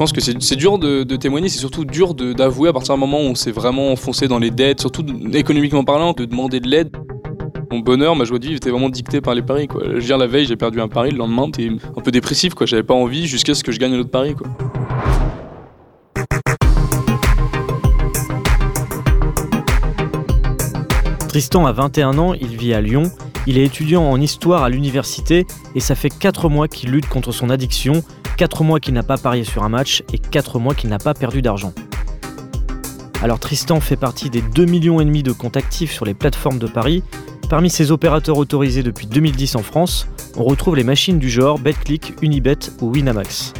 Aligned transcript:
Je 0.00 0.02
pense 0.02 0.12
que 0.14 0.22
c'est 0.22 0.56
dur 0.56 0.78
de, 0.78 1.04
témoigner, 1.16 1.50
c'est 1.50 1.58
surtout 1.58 1.84
dur 1.84 2.14
d'avouer 2.14 2.70
à 2.70 2.72
partir 2.72 2.94
d'un 2.94 3.00
moment 3.00 3.18
où 3.18 3.24
on 3.24 3.34
s'est 3.34 3.50
vraiment 3.50 3.92
enfoncé 3.92 4.28
dans 4.28 4.38
les 4.38 4.50
dettes, 4.50 4.80
surtout 4.80 5.04
économiquement 5.34 5.84
parlant, 5.84 6.14
de 6.14 6.24
demander 6.24 6.58
de 6.58 6.70
l'aide. 6.70 6.88
Mon 7.70 7.80
bonheur, 7.80 8.16
ma 8.16 8.24
joie 8.24 8.38
de 8.38 8.46
vivre 8.46 8.56
était 8.56 8.70
vraiment 8.70 8.88
dictée 8.88 9.20
par 9.20 9.34
les 9.34 9.42
paris. 9.42 9.68
Je 9.70 9.90
veux 9.90 10.00
dire, 10.00 10.16
la 10.16 10.26
veille, 10.26 10.46
j'ai 10.46 10.56
perdu 10.56 10.80
un 10.80 10.88
pari, 10.88 11.10
le 11.10 11.18
lendemain, 11.18 11.48
j'étais 11.54 11.70
un 11.94 12.00
peu 12.00 12.10
dépressif, 12.10 12.54
quoi. 12.54 12.66
J'avais 12.66 12.82
pas 12.82 12.94
envie 12.94 13.26
jusqu'à 13.26 13.52
ce 13.52 13.62
que 13.62 13.72
je 13.72 13.78
gagne 13.78 13.92
un 13.92 13.98
autre 13.98 14.08
pari. 14.08 14.34
Tristan 21.28 21.66
a 21.66 21.72
21 21.72 22.16
ans, 22.16 22.32
il 22.32 22.56
vit 22.56 22.72
à 22.72 22.80
Lyon, 22.80 23.02
il 23.46 23.58
est 23.58 23.64
étudiant 23.64 24.04
en 24.04 24.18
histoire 24.18 24.62
à 24.62 24.70
l'université 24.70 25.46
et 25.74 25.80
ça 25.80 25.94
fait 25.94 26.08
4 26.08 26.48
mois 26.48 26.68
qu'il 26.68 26.90
lutte 26.90 27.06
contre 27.06 27.32
son 27.32 27.50
addiction 27.50 28.02
4 28.40 28.64
mois 28.64 28.80
qu'il 28.80 28.94
n'a 28.94 29.02
pas 29.02 29.18
parié 29.18 29.44
sur 29.44 29.64
un 29.64 29.68
match 29.68 30.02
et 30.14 30.18
4 30.18 30.58
mois 30.58 30.74
qu'il 30.74 30.88
n'a 30.88 30.96
pas 30.96 31.12
perdu 31.12 31.42
d'argent. 31.42 31.74
Alors 33.22 33.38
Tristan 33.38 33.80
fait 33.80 33.96
partie 33.96 34.30
des 34.30 34.40
2,5 34.40 34.70
millions 34.70 34.98
et 34.98 35.04
demi 35.04 35.22
de 35.22 35.32
comptes 35.32 35.58
actifs 35.58 35.92
sur 35.92 36.06
les 36.06 36.14
plateformes 36.14 36.58
de 36.58 36.66
paris. 36.66 37.04
Parmi 37.50 37.68
ces 37.68 37.90
opérateurs 37.90 38.38
autorisés 38.38 38.82
depuis 38.82 39.06
2010 39.06 39.56
en 39.56 39.62
France, 39.62 40.06
on 40.38 40.44
retrouve 40.44 40.74
les 40.74 40.84
machines 40.84 41.18
du 41.18 41.28
genre 41.28 41.58
BetClick, 41.58 42.14
Unibet 42.22 42.56
ou 42.80 42.90
Winamax. 42.90 43.52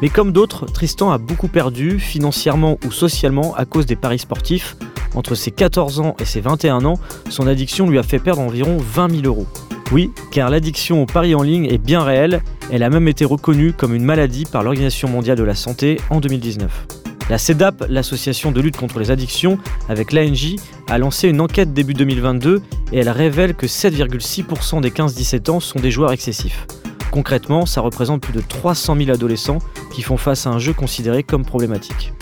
Mais 0.00 0.10
comme 0.10 0.30
d'autres, 0.30 0.66
Tristan 0.66 1.10
a 1.10 1.18
beaucoup 1.18 1.48
perdu, 1.48 1.98
financièrement 1.98 2.78
ou 2.86 2.92
socialement, 2.92 3.56
à 3.56 3.64
cause 3.64 3.86
des 3.86 3.96
paris 3.96 4.20
sportifs. 4.20 4.76
Entre 5.16 5.34
ses 5.34 5.50
14 5.50 5.98
ans 5.98 6.14
et 6.20 6.24
ses 6.24 6.40
21 6.40 6.84
ans, 6.84 7.00
son 7.30 7.48
addiction 7.48 7.90
lui 7.90 7.98
a 7.98 8.04
fait 8.04 8.20
perdre 8.20 8.42
environ 8.42 8.76
20 8.78 9.10
000 9.10 9.22
euros. 9.24 9.48
Oui, 9.92 10.12
car 10.30 10.50
l'addiction 10.50 11.02
au 11.02 11.06
pari 11.06 11.34
en 11.34 11.42
ligne 11.42 11.66
est 11.66 11.78
bien 11.78 12.04
réelle, 12.04 12.42
elle 12.70 12.84
a 12.84 12.90
même 12.90 13.08
été 13.08 13.24
reconnue 13.24 13.72
comme 13.72 13.94
une 13.94 14.04
maladie 14.04 14.44
par 14.44 14.62
l'Organisation 14.62 15.08
mondiale 15.08 15.36
de 15.36 15.42
la 15.42 15.56
santé 15.56 15.96
en 16.10 16.20
2019. 16.20 16.86
La 17.28 17.38
CEDAP, 17.38 17.84
l'association 17.88 18.52
de 18.52 18.60
lutte 18.60 18.76
contre 18.76 19.00
les 19.00 19.10
addictions, 19.10 19.58
avec 19.88 20.12
l'ANJ, 20.12 20.56
a 20.88 20.98
lancé 20.98 21.28
une 21.28 21.40
enquête 21.40 21.72
début 21.72 21.94
2022 21.94 22.62
et 22.92 22.98
elle 22.98 23.08
révèle 23.08 23.54
que 23.54 23.66
7,6% 23.66 24.80
des 24.80 24.90
15-17 24.90 25.50
ans 25.50 25.60
sont 25.60 25.80
des 25.80 25.90
joueurs 25.90 26.12
excessifs. 26.12 26.66
Concrètement, 27.10 27.66
ça 27.66 27.80
représente 27.80 28.22
plus 28.22 28.32
de 28.32 28.40
300 28.40 28.96
000 28.96 29.10
adolescents 29.10 29.58
qui 29.92 30.02
font 30.02 30.16
face 30.16 30.46
à 30.46 30.50
un 30.50 30.60
jeu 30.60 30.72
considéré 30.72 31.24
comme 31.24 31.44
problématique. 31.44 32.12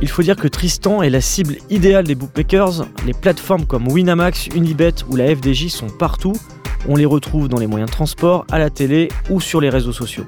Il 0.00 0.08
faut 0.08 0.22
dire 0.22 0.36
que 0.36 0.46
Tristan 0.46 1.02
est 1.02 1.10
la 1.10 1.20
cible 1.20 1.56
idéale 1.70 2.04
des 2.04 2.14
bookmakers. 2.14 2.86
Les 3.04 3.14
plateformes 3.14 3.66
comme 3.66 3.88
Winamax, 3.88 4.46
Unibet 4.54 4.94
ou 5.08 5.16
la 5.16 5.34
FDJ 5.34 5.68
sont 5.68 5.88
partout. 5.88 6.34
On 6.88 6.94
les 6.94 7.04
retrouve 7.04 7.48
dans 7.48 7.58
les 7.58 7.66
moyens 7.66 7.90
de 7.90 7.94
transport, 7.94 8.46
à 8.50 8.60
la 8.60 8.70
télé 8.70 9.08
ou 9.28 9.40
sur 9.40 9.60
les 9.60 9.70
réseaux 9.70 9.92
sociaux. 9.92 10.26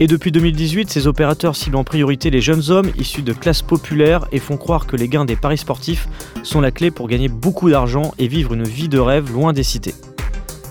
Et 0.00 0.08
depuis 0.08 0.32
2018, 0.32 0.90
ces 0.90 1.06
opérateurs 1.06 1.54
ciblent 1.54 1.76
en 1.76 1.84
priorité 1.84 2.30
les 2.30 2.40
jeunes 2.40 2.70
hommes 2.70 2.90
issus 2.98 3.22
de 3.22 3.32
classes 3.32 3.62
populaires 3.62 4.26
et 4.32 4.40
font 4.40 4.56
croire 4.56 4.88
que 4.88 4.96
les 4.96 5.06
gains 5.06 5.26
des 5.26 5.36
paris 5.36 5.58
sportifs 5.58 6.08
sont 6.42 6.60
la 6.60 6.72
clé 6.72 6.90
pour 6.90 7.06
gagner 7.06 7.28
beaucoup 7.28 7.70
d'argent 7.70 8.12
et 8.18 8.26
vivre 8.26 8.54
une 8.54 8.64
vie 8.64 8.88
de 8.88 8.98
rêve 8.98 9.32
loin 9.32 9.52
des 9.52 9.62
cités. 9.62 9.94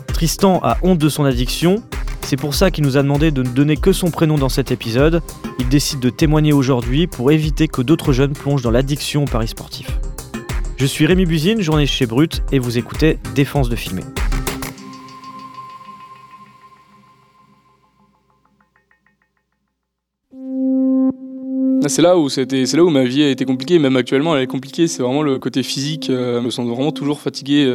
Tristan 0.08 0.60
a 0.64 0.78
honte 0.84 0.98
de 0.98 1.08
son 1.08 1.24
addiction, 1.24 1.82
c'est 2.24 2.38
pour 2.38 2.56
ça 2.56 2.72
qu'il 2.72 2.84
nous 2.84 2.98
a 2.98 3.04
demandé 3.04 3.32
de 3.32 3.44
ne 3.44 3.50
donner 3.50 3.78
que 3.78 3.92
son 3.92 4.10
prénom 4.10 4.38
dans 4.38 4.50
cet 4.50 4.72
épisode. 4.72 5.22
Il 5.60 5.68
décide 5.70 6.00
de 6.00 6.10
témoigner 6.10 6.54
aujourd'hui 6.54 7.08
pour 7.08 7.32
éviter 7.32 7.68
que 7.68 7.82
d'autres 7.82 8.14
jeunes 8.14 8.34
plongent 8.34 8.62
dans 8.62 8.72
l'addiction 8.72 9.24
au 9.24 9.28
paris 9.28 9.48
sportif. 9.48 10.00
Je 10.78 10.86
suis 10.86 11.06
Rémi 11.06 11.26
Buzine, 11.26 11.62
journaliste 11.62 11.94
chez 11.94 12.06
Brut, 12.06 12.42
et 12.52 12.60
vous 12.60 12.78
écoutez 12.78 13.20
Défense 13.36 13.70
de 13.70 13.76
filmer. 13.76 14.04
C'est 21.88 22.02
là 22.02 22.18
où 22.18 22.30
c'était, 22.30 22.66
c'est 22.66 22.78
là 22.78 22.84
où 22.84 22.90
ma 22.90 23.04
vie 23.04 23.24
a 23.24 23.30
été 23.30 23.44
compliquée, 23.44 23.78
même 23.78 23.98
actuellement 23.98 24.36
elle 24.36 24.44
est 24.44 24.48
compliquée. 24.48 24.88
C'est 24.88 25.04
vraiment 25.04 25.24
le 25.24 25.40
côté 25.40 25.62
physique. 25.62 26.10
Euh, 26.10 26.40
je 26.40 26.46
me 26.46 26.50
sens 26.50 26.68
vraiment 26.68 26.92
toujours 26.92 27.20
fatigué. 27.20 27.66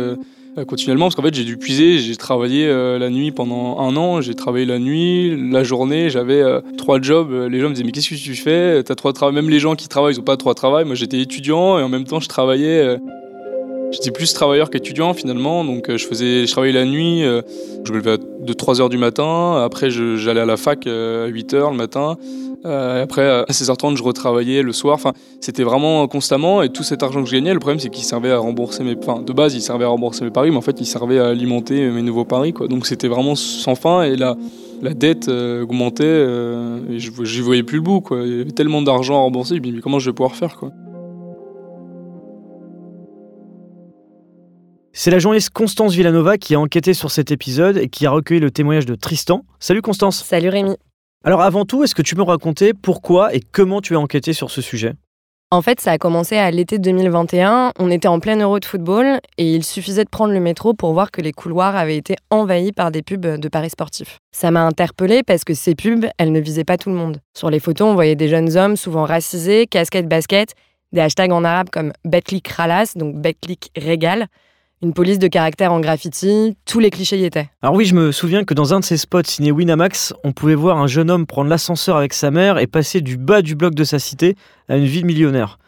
Euh, 0.57 0.61
euh, 0.61 0.65
continuellement 0.65 1.07
parce 1.07 1.15
qu'en 1.15 1.23
fait 1.23 1.35
j'ai 1.35 1.45
dû 1.45 1.57
puiser, 1.57 1.99
j'ai 1.99 2.17
travaillé 2.17 2.67
euh, 2.67 2.99
la 2.99 3.11
nuit 3.11 3.31
pendant 3.31 3.79
un 3.79 3.97
an, 3.97 4.21
j'ai 4.21 4.35
travaillé 4.35 4.67
la 4.67 4.79
nuit, 4.79 5.51
la 5.51 5.63
journée, 5.63 6.11
j'avais 6.11 6.41
euh, 6.43 6.61
trois 6.77 7.01
jobs. 7.01 7.33
Les 7.51 7.61
gens 7.61 7.69
me 7.69 7.75
disaient 7.75 7.85
mais 7.85 7.93
qu'est-ce 7.93 8.11
que 8.11 8.15
tu 8.15 8.35
fais? 8.35 8.83
T'as 8.83 8.95
trois 8.95 9.13
travail. 9.13 9.35
Même 9.35 9.51
les 9.51 9.59
gens 9.59 9.75
qui 9.75 9.89
travaillent 9.89 10.15
ils 10.15 10.21
ont 10.21 10.25
pas 10.25 10.37
trois 10.37 10.55
travail. 10.55 10.85
Moi 10.85 10.95
j'étais 10.95 11.21
étudiant 11.21 11.79
et 11.79 11.83
en 11.83 11.89
même 11.89 12.05
temps 12.05 12.21
je 12.21 12.29
travaillais. 12.29 12.99
J'étais 13.93 14.11
plus 14.11 14.33
travailleur 14.33 14.71
qu'étudiant 14.71 15.15
finalement, 15.15 15.65
donc 15.65 15.91
je 15.95 16.07
faisais, 16.07 16.47
je 16.47 16.53
travaillais 16.53 16.73
la 16.73 16.85
nuit, 16.85 17.23
je 17.23 17.93
me 17.93 17.99
levais 17.99 18.19
de 18.19 18.53
3h 18.53 18.89
du 18.89 18.99
matin, 18.99 19.63
après 19.65 19.91
j'allais 19.91 20.41
à 20.41 20.47
la 20.47 20.57
fac 20.57 20.87
à 20.87 21.29
8h 21.29 21.71
le 21.71 21.77
matin, 21.77 22.17
euh, 22.67 23.03
après, 23.03 23.23
à 23.23 23.45
16h30, 23.45 23.97
je 23.97 24.03
retravaillais 24.03 24.63
le 24.63 24.73
soir. 24.73 24.95
Enfin, 24.95 25.13
c'était 25.41 25.63
vraiment 25.63 26.07
constamment. 26.09 26.63
Et 26.63 26.69
tout 26.69 26.83
cet 26.83 27.03
argent 27.03 27.23
que 27.23 27.29
je 27.29 27.35
gagnais, 27.35 27.53
le 27.53 27.61
problème, 27.61 27.79
c'est 27.79 27.91
qu'il 27.91 28.05
servait 28.05 28.33
à 28.33 28.39
rembourser 28.39 28.83
mes. 28.83 28.97
Enfin, 28.97 29.23
de 29.23 29.33
base, 29.33 29.55
il 29.55 29.63
servait 29.63 29.85
à 29.85 29.89
rembourser 29.89 30.25
mes 30.25 30.31
paris, 30.31 30.51
mais 30.51 30.57
en 30.57 30.63
fait, 30.63 30.81
il 30.81 30.87
servait 30.87 31.19
à 31.19 31.27
alimenter 31.27 31.89
mes 31.89 32.03
nouveaux 32.03 32.25
paris. 32.25 32.53
Quoi. 32.53 32.67
Donc, 32.67 32.87
c'était 32.87 33.09
vraiment 33.09 33.35
sans 33.37 33.77
fin. 33.77 34.03
Et 34.03 34.17
la, 34.17 34.37
la 34.83 34.95
dette 34.95 35.29
euh, 35.29 35.63
augmentait. 35.63 36.05
Euh, 36.05 36.99
je 36.99 37.11
n'y 37.11 37.41
voyais 37.41 37.63
plus 37.63 37.77
le 37.77 37.83
bout. 37.83 38.01
Quoi. 38.01 38.23
Il 38.25 38.39
y 38.39 38.41
avait 38.41 38.51
tellement 38.51 38.83
d'argent 38.83 39.15
à 39.15 39.21
rembourser. 39.21 39.57
Je 39.57 39.61
me 39.61 39.77
mais 39.77 39.81
comment 39.81 39.99
je 39.99 40.11
vais 40.11 40.15
pouvoir 40.15 40.35
faire 40.35 40.57
quoi? 40.57 40.73
C'est 44.99 45.11
la 45.11 45.19
journaliste 45.19 45.51
Constance 45.51 45.93
Villanova 45.93 46.39
qui 46.39 46.55
a 46.55 46.59
enquêté 46.59 46.95
sur 46.95 47.11
cet 47.11 47.31
épisode 47.31 47.77
et 47.77 47.91
qui 47.91 48.07
a 48.07 48.11
recueilli 48.11 48.41
le 48.41 48.51
témoignage 48.51 48.87
de 48.87 48.95
Tristan. 48.95 49.45
Salut 49.61 49.83
Constance. 49.83 50.25
Salut 50.25 50.49
Rémi. 50.49 50.75
Alors 51.23 51.43
avant 51.43 51.67
tout, 51.67 51.85
est-ce 51.85 51.95
que 51.95 52.01
tu 52.01 52.15
peux 52.15 52.23
me 52.23 52.27
raconter 52.27 52.73
pourquoi 52.73 53.35
et 53.35 53.41
comment 53.53 53.83
tu 53.83 53.95
as 53.95 54.01
enquêté 54.01 54.33
sur 54.33 54.51
ce 54.51 54.63
sujet? 54.63 54.95
En 55.51 55.61
fait, 55.61 55.83
ça 55.83 55.93
a 55.93 55.99
commencé 55.99 56.39
à 56.39 56.51
l'été 56.51 56.79
2021. 56.79 57.73
On 57.79 57.91
était 57.91 58.09
en 58.09 58.21
plein 58.21 58.41
euro 58.41 58.59
de 58.59 58.65
football 58.65 59.21
et 59.37 59.55
il 59.55 59.65
suffisait 59.65 60.05
de 60.05 60.09
prendre 60.09 60.33
le 60.33 60.41
métro 60.41 60.73
pour 60.73 60.95
voir 60.95 61.11
que 61.11 61.21
les 61.21 61.33
couloirs 61.33 61.77
avaient 61.77 61.99
été 61.99 62.17
envahis 62.31 62.73
par 62.73 62.91
des 62.91 63.03
pubs 63.03 63.21
de 63.21 63.49
paris 63.51 63.69
sportifs. 63.69 64.17
Ça 64.35 64.51
m'a 64.51 64.63
interpellée 64.63 65.23
parce 65.23 65.45
que 65.45 65.53
ces 65.53 65.75
pubs, 65.75 66.07
elles 66.17 66.33
ne 66.33 66.41
visaient 66.41 66.65
pas 66.65 66.79
tout 66.79 66.89
le 66.89 66.97
monde. 66.97 67.21
Sur 67.37 67.51
les 67.51 67.61
photos, 67.61 67.89
on 67.89 67.95
voyait 67.95 68.17
des 68.17 68.29
jeunes 68.29 68.57
hommes 68.57 68.77
souvent 68.77 69.05
racisés, 69.05 69.67
casquette 69.67 70.09
basket, 70.09 70.55
des 70.93 71.03
hashtags 71.03 71.33
en 71.33 71.45
arabe 71.45 71.69
comme 71.71 71.93
Betclic 72.07 72.49
Ralas, 72.49 72.95
donc 72.97 73.17
Betclic 73.17 73.71
Régal, 73.77 74.29
une 74.83 74.93
police 74.93 75.19
de 75.19 75.29
caractère 75.29 75.73
en 75.73 75.81
graffiti, 75.81 76.57
tous 76.67 76.81
les 76.81 76.91
clichés 76.91 77.19
y 77.19 77.25
étaient. 77.25 77.49
Alors 77.63 77.75
oui, 77.75 77.87
je 77.87 77.95
me 77.95 78.13
souviens 78.13 78.45
que 78.45 78.55
dans 78.55 78.75
un 78.75 78.81
de 78.81 78.85
ces 78.85 78.97
spots 78.97 79.25
signés 79.25 79.53
Winamax, 79.53 80.13
on 80.23 80.33
pouvait 80.33 80.55
voir 80.55 80.79
un 80.79 80.87
jeune 80.87 81.11
homme 81.11 81.27
prendre 81.27 81.49
l'ascenseur 81.49 81.97
avec 81.97 82.13
sa 82.13 82.31
mère 82.31 82.59
et 82.59 82.67
passer 82.67 83.01
du 83.01 83.17
bas 83.17 83.43
du 83.43 83.55
bloc 83.55 83.75
de 83.75 83.85
sa 83.85 83.99
cité 83.99 84.37
à 84.69 84.77
une 84.77 84.85
ville 84.85 85.07
millionnaire. 85.07 85.59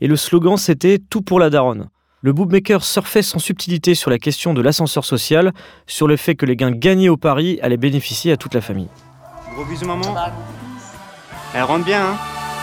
Et 0.00 0.06
le 0.06 0.16
slogan 0.16 0.56
c'était 0.56 0.98
Tout 0.98 1.22
pour 1.22 1.38
la 1.38 1.50
daronne. 1.50 1.88
Le 2.22 2.32
bookmaker 2.32 2.82
surfait 2.82 3.22
sans 3.22 3.38
subtilité 3.38 3.94
sur 3.94 4.10
la 4.10 4.18
question 4.18 4.54
de 4.54 4.62
l'ascenseur 4.62 5.04
social, 5.04 5.52
sur 5.86 6.08
le 6.08 6.16
fait 6.16 6.34
que 6.34 6.46
les 6.46 6.56
gains 6.56 6.70
gagnés 6.70 7.10
au 7.10 7.18
pari 7.18 7.58
allaient 7.60 7.76
bénéficier 7.76 8.32
à 8.32 8.38
toute 8.38 8.54
la 8.54 8.62
famille. 8.62 8.88
Gros 9.54 9.64
bisous 9.66 9.86
maman. 9.86 10.16
Elle 11.54 11.62
rentre 11.62 11.84
bien 11.84 12.02
hein? 12.02 12.16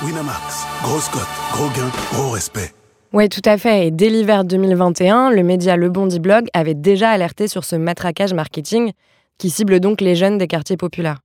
Winamax, 0.04 0.66
grosse 0.82 1.10
cote, 1.10 1.22
gros 1.54 1.70
gain, 1.70 1.92
gros 2.12 2.32
respect. 2.32 2.74
Oui, 3.14 3.28
tout 3.28 3.42
à 3.44 3.58
fait. 3.58 3.88
Et 3.88 3.92
dès 3.92 4.08
l'hiver 4.08 4.46
2021, 4.46 5.32
le 5.32 5.44
média 5.44 5.76
Le 5.76 5.90
Bondi 5.90 6.22
Blog 6.22 6.48
avait 6.54 6.76
déjà 6.76 7.10
alerté 7.10 7.50
sur 7.50 7.66
ce 7.66 7.76
matraquage 7.76 8.34
marketing 8.34 8.94
qui 9.38 9.50
cible 9.50 9.82
donc 9.82 10.00
les 10.00 10.16
jeunes 10.16 10.38
des 10.38 10.48
quartiers 10.48 10.78
populaires. 10.78 11.20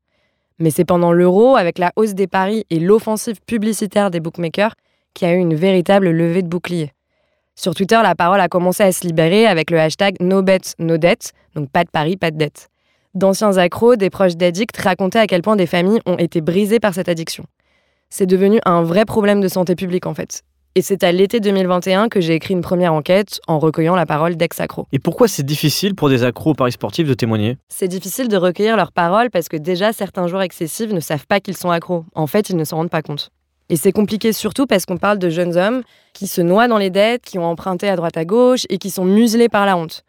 Mais 0.58 0.70
c'est 0.70 0.84
pendant 0.84 1.12
l'euro, 1.12 1.54
avec 1.54 1.78
la 1.78 1.92
hausse 1.94 2.14
des 2.14 2.26
paris 2.26 2.64
et 2.70 2.80
l'offensive 2.80 3.36
publicitaire 3.46 4.10
des 4.10 4.18
bookmakers, 4.18 4.74
qu'il 5.14 5.28
y 5.28 5.30
a 5.30 5.34
eu 5.34 5.38
une 5.38 5.54
véritable 5.54 6.10
levée 6.10 6.42
de 6.42 6.48
bouclier. 6.48 6.90
Sur 7.54 7.74
Twitter, 7.76 8.00
la 8.02 8.16
parole 8.16 8.40
a 8.40 8.48
commencé 8.48 8.82
à 8.82 8.90
se 8.90 9.06
libérer 9.06 9.46
avec 9.46 9.70
le 9.70 9.78
hashtag 9.78 10.16
No 10.20 10.42
No 10.78 10.96
donc 11.54 11.70
pas 11.70 11.84
de 11.84 11.90
paris, 11.90 12.16
pas 12.16 12.32
de 12.32 12.36
dette. 12.36 12.68
D'anciens 13.14 13.58
accros, 13.58 13.94
des 13.94 14.10
proches 14.10 14.36
d'addicts 14.36 14.76
racontaient 14.76 15.20
à 15.20 15.28
quel 15.28 15.42
point 15.42 15.54
des 15.54 15.66
familles 15.66 16.00
ont 16.04 16.18
été 16.18 16.40
brisées 16.40 16.80
par 16.80 16.94
cette 16.94 17.08
addiction. 17.08 17.44
C'est 18.10 18.26
devenu 18.26 18.58
un 18.64 18.82
vrai 18.82 19.04
problème 19.04 19.40
de 19.40 19.48
santé 19.48 19.76
publique 19.76 20.06
en 20.06 20.14
fait. 20.14 20.42
Et 20.78 20.82
c'est 20.82 21.04
à 21.04 21.10
l'été 21.10 21.40
2021 21.40 22.10
que 22.10 22.20
j'ai 22.20 22.34
écrit 22.34 22.52
une 22.52 22.60
première 22.60 22.92
enquête 22.92 23.40
en 23.46 23.58
recueillant 23.58 23.96
la 23.96 24.04
parole 24.04 24.36
d'ex-accros. 24.36 24.86
Et 24.92 24.98
pourquoi 24.98 25.26
c'est 25.26 25.42
difficile 25.42 25.94
pour 25.94 26.10
des 26.10 26.22
accros 26.22 26.50
au 26.50 26.54
paris 26.54 26.72
sportifs 26.72 27.08
de 27.08 27.14
témoigner? 27.14 27.56
C'est 27.70 27.88
difficile 27.88 28.28
de 28.28 28.36
recueillir 28.36 28.76
leurs 28.76 28.92
paroles 28.92 29.30
parce 29.30 29.48
que 29.48 29.56
déjà 29.56 29.94
certains 29.94 30.26
joueurs 30.26 30.42
excessifs 30.42 30.92
ne 30.92 31.00
savent 31.00 31.26
pas 31.26 31.40
qu'ils 31.40 31.56
sont 31.56 31.70
accros. 31.70 32.04
En 32.14 32.26
fait, 32.26 32.50
ils 32.50 32.58
ne 32.58 32.64
s'en 32.64 32.76
rendent 32.76 32.90
pas 32.90 33.00
compte. 33.00 33.30
Et 33.70 33.76
c'est 33.76 33.90
compliqué 33.90 34.34
surtout 34.34 34.66
parce 34.66 34.84
qu'on 34.84 34.98
parle 34.98 35.18
de 35.18 35.30
jeunes 35.30 35.56
hommes 35.56 35.82
qui 36.12 36.26
se 36.26 36.42
noient 36.42 36.68
dans 36.68 36.76
les 36.76 36.90
dettes, 36.90 37.22
qui 37.24 37.38
ont 37.38 37.46
emprunté 37.46 37.88
à 37.88 37.96
droite 37.96 38.18
à 38.18 38.26
gauche 38.26 38.66
et 38.68 38.76
qui 38.76 38.90
sont 38.90 39.06
muselés 39.06 39.48
par 39.48 39.64
la 39.64 39.78
honte. 39.78 40.04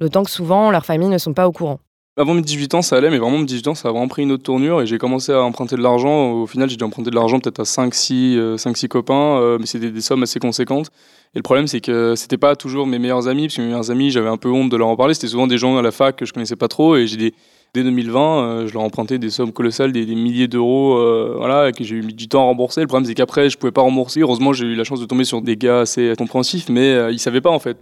D'autant 0.00 0.22
que 0.22 0.30
souvent, 0.30 0.70
leurs 0.70 0.84
familles 0.84 1.08
ne 1.08 1.16
sont 1.16 1.32
pas 1.32 1.48
au 1.48 1.52
courant. 1.52 1.80
Avant 2.16 2.34
mes 2.34 2.42
18 2.42 2.74
ans, 2.74 2.82
ça 2.82 2.96
allait, 2.96 3.08
mais 3.08 3.18
vraiment 3.18 3.38
mes 3.38 3.44
18 3.44 3.68
ans, 3.68 3.74
ça 3.76 3.88
a 3.88 3.92
vraiment 3.92 4.08
pris 4.08 4.22
une 4.22 4.32
autre 4.32 4.42
tournure 4.42 4.82
et 4.82 4.86
j'ai 4.86 4.98
commencé 4.98 5.30
à 5.30 5.42
emprunter 5.42 5.76
de 5.76 5.80
l'argent. 5.80 6.32
Au 6.32 6.46
final, 6.46 6.68
j'ai 6.68 6.76
dû 6.76 6.82
emprunter 6.82 7.10
de 7.10 7.14
l'argent 7.14 7.38
peut-être 7.38 7.60
à 7.60 7.62
5-6 7.62 8.36
euh, 8.36 8.88
copains, 8.88 9.38
euh, 9.40 9.58
mais 9.60 9.66
c'était 9.66 9.92
des 9.92 10.00
sommes 10.00 10.24
assez 10.24 10.40
conséquentes. 10.40 10.88
Et 11.34 11.38
le 11.38 11.42
problème, 11.42 11.68
c'est 11.68 11.80
que 11.80 12.16
c'était 12.16 12.36
pas 12.36 12.56
toujours 12.56 12.88
mes 12.88 12.98
meilleurs 12.98 13.28
amis, 13.28 13.44
parce 13.46 13.56
que 13.56 13.60
mes 13.62 13.68
meilleurs 13.68 13.92
amis, 13.92 14.10
j'avais 14.10 14.28
un 14.28 14.38
peu 14.38 14.50
honte 14.50 14.70
de 14.70 14.76
leur 14.76 14.88
en 14.88 14.96
parler. 14.96 15.14
C'était 15.14 15.28
souvent 15.28 15.46
des 15.46 15.56
gens 15.56 15.78
à 15.78 15.82
la 15.82 15.92
fac 15.92 16.16
que 16.16 16.26
je 16.26 16.32
connaissais 16.32 16.56
pas 16.56 16.66
trop 16.66 16.96
et 16.96 17.06
j'ai 17.06 17.16
dès 17.16 17.84
2020, 17.84 18.20
euh, 18.20 18.66
je 18.66 18.74
leur 18.74 18.82
empruntais 18.82 19.18
des 19.18 19.30
sommes 19.30 19.52
colossales, 19.52 19.92
des, 19.92 20.04
milliers 20.04 20.48
d'euros, 20.48 20.96
voilà, 21.36 21.68
et 21.68 21.72
que 21.72 21.84
j'ai 21.84 21.94
eu 21.94 22.02
du 22.02 22.26
temps 22.26 22.42
à 22.42 22.46
rembourser. 22.46 22.80
Le 22.80 22.88
problème, 22.88 23.06
c'est 23.06 23.14
qu'après, 23.14 23.48
je 23.48 23.56
pouvais 23.56 23.70
pas 23.70 23.82
rembourser. 23.82 24.20
Heureusement, 24.20 24.52
j'ai 24.52 24.66
eu 24.66 24.74
la 24.74 24.82
chance 24.82 25.00
de 25.00 25.06
tomber 25.06 25.24
sur 25.24 25.42
des 25.42 25.56
gars 25.56 25.80
assez 25.80 26.12
compréhensifs, 26.18 26.68
mais 26.68 27.12
ils 27.12 27.20
savaient 27.20 27.40
pas 27.40 27.50
en 27.50 27.60
fait. 27.60 27.78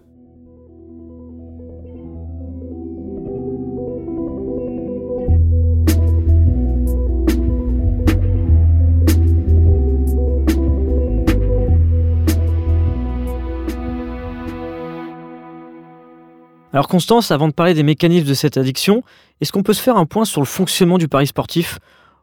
Alors 16.78 16.86
Constance, 16.86 17.32
avant 17.32 17.48
de 17.48 17.52
parler 17.52 17.75
des 17.75 17.82
mécanismes 17.82 18.28
de 18.28 18.34
cette 18.34 18.56
addiction, 18.56 19.02
est-ce 19.40 19.50
qu'on 19.50 19.64
peut 19.64 19.72
se 19.72 19.82
faire 19.82 19.96
un 19.96 20.06
point 20.06 20.25
sur 20.25 20.40
le 20.40 20.46
fonctionnement 20.46 20.96
du 20.96 21.08
pari 21.08 21.26
sportif? 21.26 21.80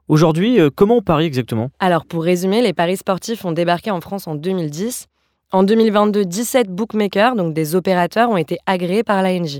Aujourd'hui, 0.07 0.61
euh, 0.61 0.69
comment 0.73 0.95
on 0.95 1.01
parie 1.01 1.25
exactement? 1.25 1.71
Alors 1.79 2.05
pour 2.05 2.23
résumer, 2.23 2.61
les 2.61 2.71
paris 2.71 2.95
sportifs 2.95 3.43
ont 3.43 3.51
débarqué 3.51 3.91
en 3.91 3.99
France 3.99 4.27
en 4.27 4.35
2010. 4.35 5.07
En 5.51 5.63
2022, 5.63 6.23
17 6.23 6.69
bookmakers, 6.69 7.35
donc 7.35 7.53
des 7.53 7.75
opérateurs, 7.75 8.29
ont 8.29 8.37
été 8.37 8.57
agréés 8.65 9.03
par 9.03 9.21
l'ANJ. 9.21 9.59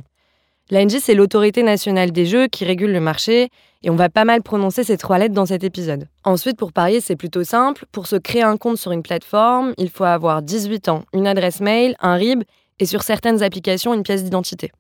L'ANJ, 0.72 1.00
c'est 1.02 1.14
l'autorité 1.14 1.62
nationale 1.62 2.14
des 2.14 2.26
jeux 2.26 2.48
qui 2.48 2.64
régule 2.64 2.94
le 2.94 3.02
marché, 3.02 3.50
et 3.84 3.90
on 3.90 3.98
va 3.98 4.08
pas 4.08 4.24
mal 4.24 4.44
prononcer 4.44 4.86
ces 4.86 4.96
trois 4.96 5.18
lettres 5.18 5.36
dans 5.36 5.46
cet 5.46 5.66
épisode. 5.66 6.08
Ensuite, 6.24 6.58
pour 6.58 6.72
parier, 6.72 7.02
c'est 7.02 7.18
plutôt 7.18 7.44
simple. 7.44 7.84
Pour 7.92 8.08
se 8.08 8.16
créer 8.16 8.44
un 8.44 8.56
compte 8.56 8.78
sur 8.78 8.94
une 8.94 9.04
plateforme, 9.04 9.74
il 9.78 9.90
faut 9.90 10.06
avoir 10.06 10.42
18 10.42 10.88
ans, 10.88 11.04
une 11.12 11.28
adresse 11.28 11.60
mail, 11.60 11.98
un 12.00 12.16
RIB, 12.16 12.44
et 12.80 12.86
sur 12.86 13.04
certaines 13.04 13.44
applications, 13.44 13.94
une 13.94 14.04
pièce 14.04 14.24
d'identité. 14.24 14.72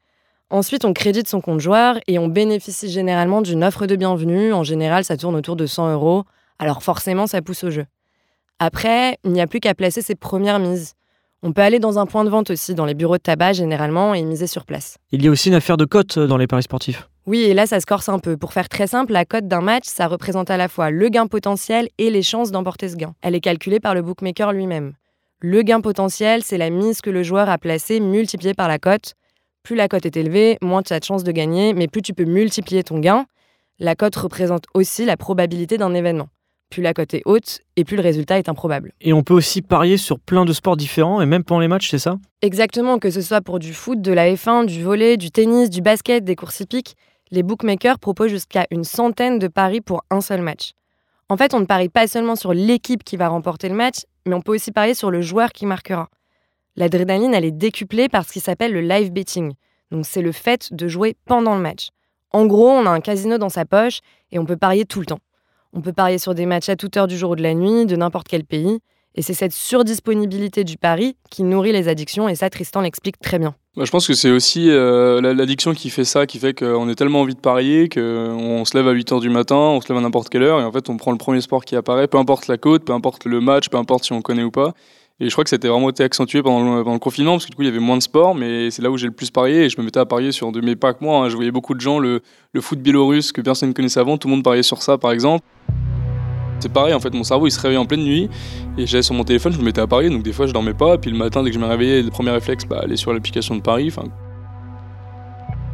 Ensuite, 0.49 0.85
on 0.85 0.93
crédite 0.93 1.27
son 1.27 1.41
compte 1.41 1.59
joueur 1.59 1.97
et 2.07 2.19
on 2.19 2.27
bénéficie 2.27 2.89
généralement 2.89 3.41
d'une 3.41 3.63
offre 3.63 3.87
de 3.87 3.95
bienvenue. 3.95 4.53
En 4.53 4.63
général, 4.63 5.03
ça 5.03 5.17
tourne 5.17 5.35
autour 5.35 5.55
de 5.55 5.65
100 5.65 5.93
euros. 5.93 6.23
Alors 6.59 6.83
forcément, 6.83 7.27
ça 7.27 7.41
pousse 7.41 7.63
au 7.63 7.71
jeu. 7.71 7.85
Après, 8.59 9.17
il 9.23 9.31
n'y 9.31 9.41
a 9.41 9.47
plus 9.47 9.59
qu'à 9.59 9.73
placer 9.73 10.01
ses 10.01 10.15
premières 10.15 10.59
mises. 10.59 10.93
On 11.43 11.51
peut 11.51 11.61
aller 11.61 11.79
dans 11.79 11.99
un 11.99 12.05
point 12.05 12.23
de 12.23 12.29
vente 12.29 12.49
aussi, 12.49 12.73
dans 12.73 12.85
les 12.85 12.93
bureaux 12.93 13.17
de 13.17 13.21
tabac 13.21 13.53
généralement, 13.53 14.13
et 14.13 14.23
miser 14.23 14.47
sur 14.47 14.65
place. 14.65 14.97
Il 15.11 15.23
y 15.23 15.27
a 15.27 15.31
aussi 15.31 15.49
une 15.49 15.55
affaire 15.55 15.77
de 15.77 15.85
cote 15.85 16.17
dans 16.17 16.37
les 16.37 16.47
paris 16.47 16.63
sportifs. 16.63 17.09
Oui, 17.27 17.41
et 17.41 17.53
là, 17.53 17.65
ça 17.65 17.79
se 17.79 17.85
corse 17.85 18.07
un 18.07 18.19
peu. 18.19 18.37
Pour 18.37 18.53
faire 18.53 18.69
très 18.69 18.87
simple, 18.87 19.11
la 19.11 19.25
cote 19.25 19.47
d'un 19.47 19.61
match, 19.61 19.83
ça 19.85 20.07
représente 20.07 20.49
à 20.51 20.57
la 20.57 20.67
fois 20.67 20.91
le 20.91 21.09
gain 21.09 21.27
potentiel 21.27 21.89
et 21.97 22.09
les 22.09 22.21
chances 22.21 22.51
d'emporter 22.51 22.87
ce 22.89 22.95
gain. 22.95 23.13
Elle 23.21 23.35
est 23.35 23.41
calculée 23.41 23.79
par 23.79 23.95
le 23.95 24.03
bookmaker 24.03 24.53
lui-même. 24.53 24.93
Le 25.39 25.61
gain 25.63 25.81
potentiel, 25.81 26.43
c'est 26.43 26.57
la 26.57 26.69
mise 26.69 27.01
que 27.01 27.09
le 27.09 27.23
joueur 27.23 27.49
a 27.49 27.57
placée 27.57 27.99
multipliée 27.99 28.53
par 28.53 28.67
la 28.67 28.79
cote. 28.79 29.13
Plus 29.65 29.75
la 29.75 29.87
cote 29.87 30.05
est 30.05 30.15
élevée, 30.15 30.59
moins 30.61 30.83
tu 30.83 30.93
as 30.93 30.99
de 30.99 31.03
chances 31.03 31.23
de 31.23 31.31
gagner, 31.31 31.73
mais 31.73 31.87
plus 31.87 32.03
tu 32.03 32.13
peux 32.13 32.23
multiplier 32.23 32.83
ton 32.83 32.99
gain. 32.99 33.25
La 33.79 33.95
cote 33.95 34.15
représente 34.15 34.65
aussi 34.75 35.05
la 35.05 35.17
probabilité 35.17 35.79
d'un 35.79 35.95
événement. 35.95 36.27
Plus 36.69 36.83
la 36.83 36.93
cote 36.93 37.15
est 37.15 37.23
haute 37.25 37.61
et 37.75 37.83
plus 37.83 37.95
le 37.95 38.03
résultat 38.03 38.37
est 38.37 38.47
improbable. 38.47 38.93
Et 39.01 39.11
on 39.11 39.23
peut 39.23 39.33
aussi 39.33 39.63
parier 39.63 39.97
sur 39.97 40.19
plein 40.19 40.45
de 40.45 40.53
sports 40.53 40.77
différents 40.77 41.19
et 41.19 41.25
même 41.25 41.43
pendant 41.43 41.61
les 41.61 41.67
matchs, 41.67 41.89
c'est 41.89 41.97
ça? 41.97 42.17
Exactement, 42.43 42.99
que 42.99 43.09
ce 43.09 43.21
soit 43.21 43.41
pour 43.41 43.57
du 43.57 43.73
foot, 43.73 43.99
de 43.99 44.11
la 44.11 44.31
F1, 44.31 44.67
du 44.67 44.83
volet, 44.83 45.17
du 45.17 45.31
tennis, 45.31 45.71
du 45.71 45.81
basket, 45.81 46.23
des 46.23 46.35
courses 46.35 46.59
hippiques, 46.59 46.95
les 47.31 47.41
bookmakers 47.41 47.97
proposent 47.97 48.29
jusqu'à 48.29 48.67
une 48.69 48.83
centaine 48.83 49.39
de 49.39 49.47
paris 49.47 49.81
pour 49.81 50.03
un 50.11 50.21
seul 50.21 50.43
match. 50.43 50.73
En 51.27 51.37
fait, 51.37 51.55
on 51.55 51.59
ne 51.59 51.65
parie 51.65 51.89
pas 51.89 52.05
seulement 52.05 52.35
sur 52.35 52.53
l'équipe 52.53 53.03
qui 53.03 53.17
va 53.17 53.29
remporter 53.29 53.67
le 53.69 53.75
match, 53.75 54.01
mais 54.27 54.35
on 54.35 54.41
peut 54.41 54.53
aussi 54.53 54.71
parier 54.71 54.93
sur 54.93 55.09
le 55.09 55.23
joueur 55.23 55.53
qui 55.53 55.65
marquera. 55.65 56.07
L'adrénaline, 56.75 57.33
elle 57.33 57.45
est 57.45 57.51
décuplée 57.51 58.09
par 58.09 58.25
ce 58.25 58.33
qui 58.33 58.39
s'appelle 58.39 58.73
le 58.73 58.81
live 58.81 59.11
betting. 59.11 59.53
Donc 59.91 60.05
c'est 60.05 60.21
le 60.21 60.31
fait 60.31 60.73
de 60.73 60.87
jouer 60.87 61.15
pendant 61.25 61.55
le 61.55 61.61
match. 61.61 61.89
En 62.31 62.45
gros, 62.45 62.69
on 62.69 62.85
a 62.85 62.89
un 62.89 62.99
casino 62.99 63.37
dans 63.37 63.49
sa 63.49 63.65
poche 63.65 63.99
et 64.31 64.39
on 64.39 64.45
peut 64.45 64.57
parier 64.57 64.85
tout 64.85 64.99
le 64.99 65.05
temps. 65.05 65.19
On 65.73 65.81
peut 65.81 65.93
parier 65.93 66.17
sur 66.17 66.35
des 66.35 66.45
matchs 66.45 66.69
à 66.69 66.75
toute 66.75 66.97
heure 66.97 67.07
du 67.07 67.17
jour 67.17 67.31
ou 67.31 67.35
de 67.35 67.43
la 67.43 67.53
nuit, 67.53 67.85
de 67.85 67.95
n'importe 67.95 68.27
quel 68.27 68.43
pays. 68.43 68.79
Et 69.17 69.21
c'est 69.21 69.33
cette 69.33 69.53
surdisponibilité 69.53 70.65
du 70.65 70.77
pari 70.77 71.15
qui 71.29 71.43
nourrit 71.43 71.71
les 71.71 71.87
addictions, 71.87 72.27
et 72.27 72.35
ça, 72.35 72.49
Tristan 72.49 72.81
l'explique 72.81 73.17
très 73.19 73.39
bien. 73.39 73.55
Je 73.77 73.89
pense 73.89 74.07
que 74.07 74.13
c'est 74.13 74.29
aussi 74.29 74.69
euh, 74.69 75.21
l'addiction 75.21 75.73
qui 75.73 75.89
fait 75.89 76.03
ça, 76.03 76.25
qui 76.25 76.37
fait 76.37 76.53
qu'on 76.53 76.87
a 76.89 76.95
tellement 76.95 77.21
envie 77.21 77.35
de 77.35 77.39
parier 77.39 77.87
qu'on 77.87 78.63
se 78.65 78.77
lève 78.77 78.87
à 78.87 78.93
8h 78.93 79.21
du 79.21 79.29
matin, 79.29 79.55
on 79.55 79.79
se 79.79 79.87
lève 79.87 79.97
à 79.97 80.01
n'importe 80.01 80.29
quelle 80.29 80.43
heure, 80.43 80.59
et 80.59 80.63
en 80.65 80.71
fait 80.71 80.89
on 80.89 80.97
prend 80.97 81.11
le 81.11 81.17
premier 81.17 81.39
sport 81.39 81.63
qui 81.63 81.77
apparaît, 81.77 82.07
peu 82.07 82.17
importe 82.17 82.47
la 82.47 82.57
côte, 82.57 82.83
peu 82.83 82.91
importe 82.91 83.25
le 83.25 83.39
match, 83.39 83.69
peu 83.69 83.77
importe 83.77 84.03
si 84.03 84.11
on 84.11 84.21
connaît 84.21 84.43
ou 84.43 84.51
pas. 84.51 84.73
Et 85.21 85.29
je 85.29 85.31
crois 85.31 85.45
que 85.45 85.49
c'était 85.49 85.69
vraiment 85.69 85.89
été 85.89 86.03
accentué 86.03 86.43
pendant 86.43 86.83
le, 86.83 86.99
confinement, 86.99 87.33
parce 87.33 87.45
que 87.45 87.51
du 87.51 87.55
coup, 87.55 87.61
il 87.61 87.67
y 87.67 87.69
avait 87.69 87.79
moins 87.79 87.95
de 87.95 88.01
sport, 88.01 88.35
mais 88.35 88.69
c'est 88.69 88.81
là 88.81 88.91
où 88.91 88.97
j'ai 88.97 89.07
le 89.07 89.13
plus 89.13 89.31
parié. 89.31 89.63
Et 89.63 89.69
je 89.69 89.79
me 89.79 89.85
mettais 89.85 89.99
à 89.99 90.05
parier 90.05 90.33
sur 90.33 90.51
de 90.51 90.59
mes 90.59 90.75
pas 90.75 90.93
que 90.93 91.01
moi. 91.03 91.25
Hein. 91.25 91.29
Je 91.29 91.35
voyais 91.35 91.51
beaucoup 91.51 91.73
de 91.73 91.79
gens, 91.79 91.99
le, 91.99 92.21
le 92.51 92.61
foot 92.61 92.79
biélorusse 92.79 93.31
que 93.31 93.39
personne 93.39 93.69
ne 93.69 93.73
connaissait 93.73 94.01
avant, 94.01 94.17
tout 94.17 94.27
le 94.27 94.33
monde 94.33 94.43
pariait 94.43 94.63
sur 94.63 94.83
ça, 94.83 94.97
par 94.97 95.11
exemple. 95.11 95.45
C'est 96.59 96.71
pareil, 96.71 96.93
en 96.93 96.99
fait, 96.99 97.13
mon 97.13 97.23
cerveau 97.23 97.47
il 97.47 97.51
se 97.51 97.59
réveillait 97.59 97.79
en 97.79 97.85
pleine 97.85 98.03
nuit 98.03 98.29
et 98.77 98.87
j'allais 98.87 99.03
sur 99.03 99.13
mon 99.13 99.23
téléphone, 99.23 99.51
je 99.51 99.59
me 99.59 99.63
mettais 99.63 99.81
à 99.81 99.87
parier, 99.87 100.09
donc 100.09 100.23
des 100.23 100.33
fois 100.33 100.47
je 100.47 100.53
dormais 100.53 100.73
pas. 100.73 100.95
Et 100.95 100.97
puis 100.97 101.11
le 101.11 101.17
matin, 101.17 101.43
dès 101.43 101.49
que 101.49 101.55
je 101.55 101.59
me 101.59 101.67
réveillais, 101.67 102.01
le 102.01 102.09
premier 102.09 102.31
réflexe, 102.31 102.65
bah, 102.65 102.79
aller 102.83 102.95
sur 102.95 103.13
l'application 103.13 103.55
de 103.55 103.61
Paris. 103.61 103.87
Enfin, 103.89 104.09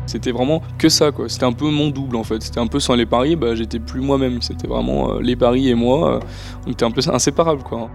c'était 0.05 0.31
vraiment 0.31 0.61
que 0.77 0.89
ça, 0.89 1.11
quoi. 1.11 1.29
C'était 1.29 1.45
un 1.45 1.53
peu 1.53 1.69
mon 1.69 1.89
double, 1.89 2.15
en 2.15 2.23
fait. 2.23 2.41
C'était 2.43 2.59
un 2.59 2.67
peu 2.67 2.79
sans 2.79 2.95
les 2.95 3.05
paris, 3.05 3.35
bah, 3.35 3.55
j'étais 3.55 3.79
plus 3.79 4.01
moi-même. 4.01 4.41
C'était 4.41 4.67
vraiment 4.67 5.13
euh, 5.13 5.21
les 5.21 5.35
paris 5.35 5.69
et 5.69 5.75
moi. 5.75 6.15
Euh, 6.15 6.19
on 6.67 6.71
était 6.71 6.83
un 6.83 6.91
peu 6.91 7.01
inséparables, 7.11 7.63
quoi. 7.63 7.89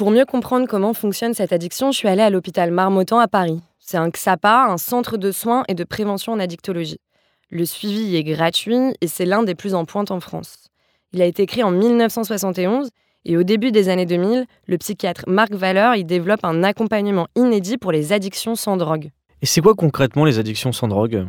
Pour 0.00 0.10
mieux 0.10 0.24
comprendre 0.24 0.66
comment 0.66 0.94
fonctionne 0.94 1.34
cette 1.34 1.52
addiction, 1.52 1.92
je 1.92 1.98
suis 1.98 2.08
allée 2.08 2.22
à 2.22 2.30
l'hôpital 2.30 2.70
Marmottan 2.70 3.18
à 3.18 3.28
Paris. 3.28 3.60
C'est 3.78 3.98
un 3.98 4.08
XAPA, 4.08 4.64
un 4.70 4.78
centre 4.78 5.18
de 5.18 5.30
soins 5.30 5.62
et 5.68 5.74
de 5.74 5.84
prévention 5.84 6.32
en 6.32 6.40
addictologie. 6.40 7.02
Le 7.50 7.66
suivi 7.66 8.16
est 8.16 8.24
gratuit 8.24 8.94
et 9.02 9.06
c'est 9.06 9.26
l'un 9.26 9.42
des 9.42 9.54
plus 9.54 9.74
en 9.74 9.84
pointe 9.84 10.10
en 10.10 10.18
France. 10.20 10.68
Il 11.12 11.20
a 11.20 11.26
été 11.26 11.44
créé 11.44 11.64
en 11.64 11.70
1971 11.70 12.88
et 13.26 13.36
au 13.36 13.42
début 13.42 13.72
des 13.72 13.90
années 13.90 14.06
2000, 14.06 14.46
le 14.68 14.78
psychiatre 14.78 15.24
Marc 15.26 15.52
Valeur 15.52 15.96
y 15.96 16.04
développe 16.04 16.46
un 16.46 16.62
accompagnement 16.62 17.26
inédit 17.36 17.76
pour 17.76 17.92
les 17.92 18.14
addictions 18.14 18.54
sans 18.54 18.78
drogue. 18.78 19.10
Et 19.42 19.46
c'est 19.46 19.60
quoi 19.60 19.74
concrètement 19.74 20.24
les 20.24 20.38
addictions 20.38 20.72
sans 20.72 20.88
drogue? 20.88 21.28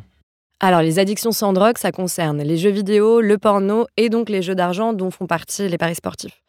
Alors, 0.61 0.81
les 0.81 0.97
addictions 0.97 1.33
sans 1.33 1.51
drogue, 1.51 1.77
ça 1.77 1.91
concerne 1.91 2.41
les 2.41 2.55
jeux 2.55 2.69
vidéo, 2.69 3.19
le 3.19 3.37
porno 3.37 3.87
et 3.97 4.07
donc 4.07 4.29
les 4.29 4.41
jeux 4.41 4.55
d'argent 4.55 4.93
dont 4.93 5.11
font 5.11 5.27
partie 5.27 5.67
les 5.67 5.77
paris 5.77 5.95
sportifs. 5.95 6.41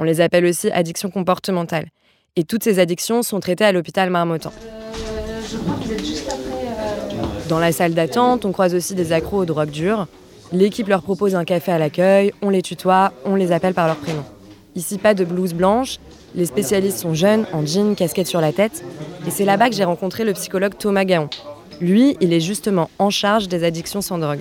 On 0.00 0.04
les 0.04 0.22
appelle 0.22 0.46
aussi 0.46 0.70
addictions 0.70 1.10
comportementales. 1.10 1.88
Et 2.34 2.44
toutes 2.44 2.64
ces 2.64 2.78
addictions 2.78 3.22
sont 3.22 3.38
traitées 3.38 3.66
à 3.66 3.72
l'hôpital 3.72 4.08
Marmottan. 4.08 4.50
Dans 7.50 7.58
la 7.58 7.70
salle 7.70 7.92
d'attente, 7.92 8.46
on 8.46 8.52
croise 8.52 8.74
aussi 8.74 8.94
des 8.94 9.12
accros 9.12 9.42
aux 9.42 9.44
drogues 9.44 9.70
dures. 9.70 10.06
L'équipe 10.52 10.88
leur 10.88 11.02
propose 11.02 11.34
un 11.34 11.44
café 11.44 11.70
à 11.70 11.78
l'accueil, 11.78 12.32
on 12.40 12.48
les 12.48 12.62
tutoie, 12.62 13.12
on 13.26 13.34
les 13.34 13.52
appelle 13.52 13.74
par 13.74 13.86
leur 13.86 13.96
prénom. 13.96 14.24
Ici, 14.74 14.96
pas 14.96 15.12
de 15.12 15.24
blouse 15.24 15.52
blanche, 15.52 15.98
les 16.34 16.46
spécialistes 16.46 16.98
sont 16.98 17.12
jeunes, 17.12 17.44
en 17.52 17.66
jean, 17.66 17.94
casquette 17.94 18.26
sur 18.26 18.40
la 18.40 18.52
tête. 18.52 18.82
Et 19.26 19.30
c'est 19.30 19.44
là-bas 19.44 19.68
que 19.68 19.76
j'ai 19.76 19.84
rencontré 19.84 20.24
le 20.24 20.32
psychologue 20.32 20.78
Thomas 20.78 21.04
Gaon. 21.04 21.28
Lui, 21.80 22.16
il 22.22 22.32
est 22.32 22.40
justement 22.40 22.88
en 22.98 23.10
charge 23.10 23.48
des 23.48 23.64
addictions 23.64 24.00
sans 24.00 24.16
drogue. 24.16 24.40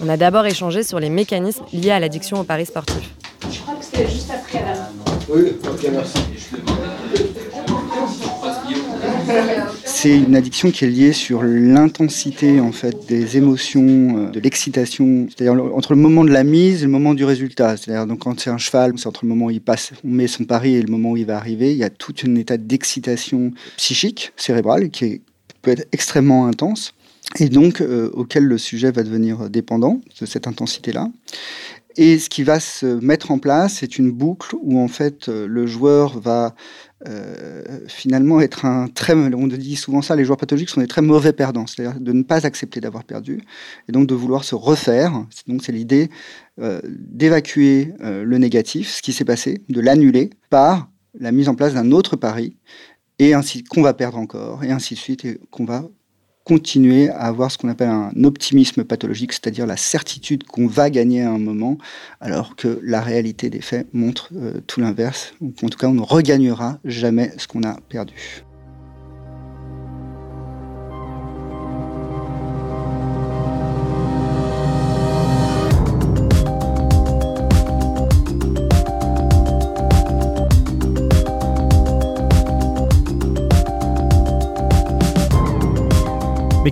On 0.00 0.08
a 0.08 0.16
d'abord 0.16 0.46
échangé 0.46 0.82
sur 0.82 0.98
les 0.98 1.10
mécanismes 1.10 1.64
liés 1.72 1.92
à 1.92 2.00
l'addiction 2.00 2.40
au 2.40 2.44
paris 2.44 2.66
sportif. 2.66 3.14
C'est 9.84 10.16
une 10.16 10.36
addiction 10.36 10.70
qui 10.70 10.84
est 10.84 10.88
liée 10.88 11.12
sur 11.12 11.42
l'intensité 11.42 12.60
en 12.60 12.72
fait 12.72 12.96
des 13.06 13.36
émotions, 13.36 14.26
euh, 14.26 14.30
de 14.30 14.40
l'excitation, 14.40 15.26
c'est-à-dire 15.28 15.62
entre 15.74 15.92
le 15.92 16.00
moment 16.00 16.24
de 16.24 16.30
la 16.30 16.44
mise 16.44 16.82
et 16.82 16.86
le 16.86 16.90
moment 16.90 17.12
du 17.12 17.24
résultat. 17.24 17.76
C'est-à-dire 17.76 18.06
donc 18.06 18.20
quand 18.20 18.40
c'est 18.40 18.48
un 18.48 18.58
cheval, 18.58 18.92
c'est 18.96 19.06
entre 19.06 19.24
le 19.24 19.28
moment 19.28 19.46
où 19.46 19.50
il 19.50 19.60
passe, 19.60 19.92
on 20.02 20.08
met 20.08 20.28
son 20.28 20.44
pari 20.44 20.76
et 20.76 20.82
le 20.82 20.90
moment 20.90 21.10
où 21.10 21.16
il 21.16 21.26
va 21.26 21.36
arriver. 21.36 21.72
Il 21.72 21.78
y 21.78 21.84
a 21.84 21.90
tout 21.90 22.14
un 22.26 22.34
état 22.36 22.56
d'excitation 22.56 23.52
psychique, 23.76 24.32
cérébrale 24.36 24.88
qui 24.88 25.20
peut 25.60 25.72
être 25.72 25.88
extrêmement 25.92 26.46
intense. 26.46 26.94
et 27.38 27.50
donc 27.50 27.82
auquel 28.14 28.44
le 28.44 28.56
sujet 28.56 28.90
va 28.90 29.02
devenir 29.02 29.50
dépendant 29.50 30.00
de 30.20 30.24
cette 30.24 30.46
intensité-là. 30.46 31.10
Et 32.00 32.20
ce 32.20 32.30
qui 32.30 32.44
va 32.44 32.60
se 32.60 32.86
mettre 32.86 33.32
en 33.32 33.40
place, 33.40 33.78
c'est 33.80 33.98
une 33.98 34.12
boucle 34.12 34.54
où 34.62 34.78
en 34.78 34.86
fait 34.86 35.26
le 35.26 35.66
joueur 35.66 36.20
va 36.20 36.54
euh, 37.06 37.62
finalement 37.88 38.40
être 38.40 38.64
un 38.64 38.86
très, 38.86 39.14
on 39.14 39.46
dit 39.48 39.74
souvent 39.74 40.00
ça, 40.00 40.14
les 40.14 40.24
joueurs 40.24 40.38
pathologiques 40.38 40.68
sont 40.68 40.80
des 40.80 40.86
très 40.86 41.02
mauvais 41.02 41.32
perdants, 41.32 41.66
c'est-à-dire 41.66 42.00
de 42.00 42.12
ne 42.12 42.22
pas 42.22 42.46
accepter 42.46 42.80
d'avoir 42.80 43.02
perdu 43.02 43.40
et 43.88 43.92
donc 43.92 44.06
de 44.06 44.14
vouloir 44.14 44.44
se 44.44 44.54
refaire. 44.54 45.12
Donc 45.48 45.64
c'est 45.64 45.72
l'idée 45.72 46.08
euh, 46.60 46.80
d'évacuer 46.84 47.94
euh, 48.00 48.22
le 48.22 48.38
négatif, 48.38 48.90
ce 48.90 49.02
qui 49.02 49.12
s'est 49.12 49.24
passé, 49.24 49.62
de 49.68 49.80
l'annuler 49.80 50.30
par 50.50 50.88
la 51.18 51.32
mise 51.32 51.48
en 51.48 51.56
place 51.56 51.74
d'un 51.74 51.90
autre 51.90 52.14
pari 52.14 52.56
et 53.18 53.34
ainsi 53.34 53.64
qu'on 53.64 53.82
va 53.82 53.92
perdre 53.92 54.18
encore 54.18 54.62
et 54.62 54.70
ainsi 54.70 54.94
de 54.94 55.00
suite 55.00 55.24
et 55.24 55.40
qu'on 55.50 55.64
va 55.64 55.84
continuer 56.48 57.10
à 57.10 57.24
avoir 57.24 57.52
ce 57.52 57.58
qu'on 57.58 57.68
appelle 57.68 57.90
un 57.90 58.10
optimisme 58.24 58.82
pathologique, 58.82 59.34
c'est-à-dire 59.34 59.66
la 59.66 59.76
certitude 59.76 60.44
qu'on 60.44 60.66
va 60.66 60.88
gagner 60.88 61.22
à 61.22 61.30
un 61.30 61.38
moment, 61.38 61.76
alors 62.22 62.56
que 62.56 62.80
la 62.82 63.02
réalité 63.02 63.50
des 63.50 63.60
faits 63.60 63.86
montre 63.92 64.30
euh, 64.34 64.62
tout 64.66 64.80
l'inverse. 64.80 65.34
En 65.62 65.68
tout 65.68 65.78
cas, 65.78 65.88
on 65.88 65.94
ne 65.94 66.00
regagnera 66.00 66.78
jamais 66.86 67.32
ce 67.36 67.46
qu'on 67.46 67.64
a 67.64 67.76
perdu. 67.90 68.47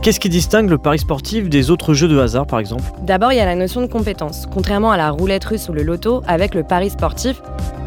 Qu'est-ce 0.06 0.20
qui 0.20 0.28
distingue 0.28 0.70
le 0.70 0.78
pari 0.78 1.00
sportif 1.00 1.48
des 1.48 1.72
autres 1.72 1.92
jeux 1.92 2.06
de 2.06 2.16
hasard, 2.16 2.46
par 2.46 2.60
exemple? 2.60 2.84
D'abord, 3.02 3.32
il 3.32 3.38
y 3.38 3.40
a 3.40 3.44
la 3.44 3.56
notion 3.56 3.80
de 3.80 3.88
compétence. 3.88 4.46
Contrairement 4.54 4.92
à 4.92 4.96
la 4.96 5.10
roulette 5.10 5.44
russe 5.44 5.68
ou 5.68 5.72
le 5.72 5.82
loto, 5.82 6.22
avec 6.28 6.54
le 6.54 6.62
pari 6.62 6.90
sportif, 6.90 7.42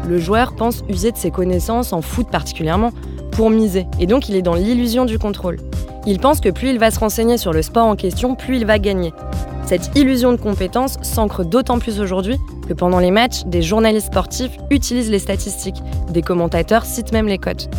le 0.06 0.18
joueur 0.18 0.54
pense 0.54 0.84
user 0.90 1.12
de 1.12 1.16
ses 1.16 1.30
connaissances, 1.30 1.94
en 1.94 2.02
foot 2.02 2.28
particulièrement, 2.30 2.90
pour 3.30 3.48
miser. 3.48 3.86
Et 4.00 4.06
donc, 4.06 4.28
il 4.28 4.36
est 4.36 4.42
dans 4.42 4.52
l'illusion 4.52 5.06
du 5.06 5.18
contrôle. 5.18 5.56
Il 6.04 6.18
pense 6.18 6.40
que 6.40 6.50
plus 6.50 6.68
il 6.68 6.78
va 6.78 6.90
se 6.90 7.00
renseigner 7.00 7.38
sur 7.38 7.54
le 7.54 7.62
sport 7.62 7.86
en 7.86 7.96
question, 7.96 8.34
plus 8.34 8.58
il 8.58 8.66
va 8.66 8.78
gagner. 8.78 9.14
Cette 9.64 9.96
illusion 9.96 10.32
de 10.32 10.36
compétence 10.36 10.98
s'ancre 11.00 11.42
d'autant 11.42 11.78
plus 11.78 12.00
aujourd'hui 12.00 12.36
que 12.68 12.74
pendant 12.74 12.98
les 12.98 13.12
matchs, 13.12 13.44
des 13.46 13.62
journalistes 13.62 14.08
sportifs 14.08 14.58
utilisent 14.68 15.10
les 15.10 15.20
statistiques, 15.20 15.82
des 16.10 16.20
commentateurs 16.20 16.84
citent 16.84 17.12
même 17.12 17.28
les 17.28 17.38
cotes. 17.38 17.70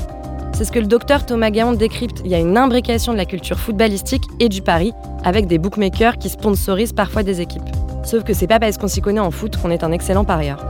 C'est 0.61 0.65
ce 0.65 0.71
que 0.71 0.77
le 0.77 0.85
docteur 0.85 1.25
Thomas 1.25 1.49
Gaon 1.49 1.73
décrypte. 1.73 2.21
Il 2.23 2.29
y 2.29 2.35
a 2.35 2.39
une 2.39 2.55
imbrication 2.55 3.13
de 3.13 3.17
la 3.17 3.25
culture 3.25 3.59
footballistique 3.59 4.21
et 4.39 4.47
du 4.47 4.61
pari, 4.61 4.93
avec 5.23 5.47
des 5.47 5.57
bookmakers 5.57 6.19
qui 6.19 6.29
sponsorisent 6.29 6.93
parfois 6.93 7.23
des 7.23 7.41
équipes. 7.41 7.67
Sauf 8.03 8.23
que 8.23 8.35
c'est 8.35 8.45
pas 8.45 8.59
parce 8.59 8.77
qu'on 8.77 8.87
s'y 8.87 9.01
connaît 9.01 9.19
en 9.19 9.31
foot 9.31 9.57
qu'on 9.57 9.71
est 9.71 9.83
un 9.83 9.91
excellent 9.91 10.23
parieur. 10.23 10.63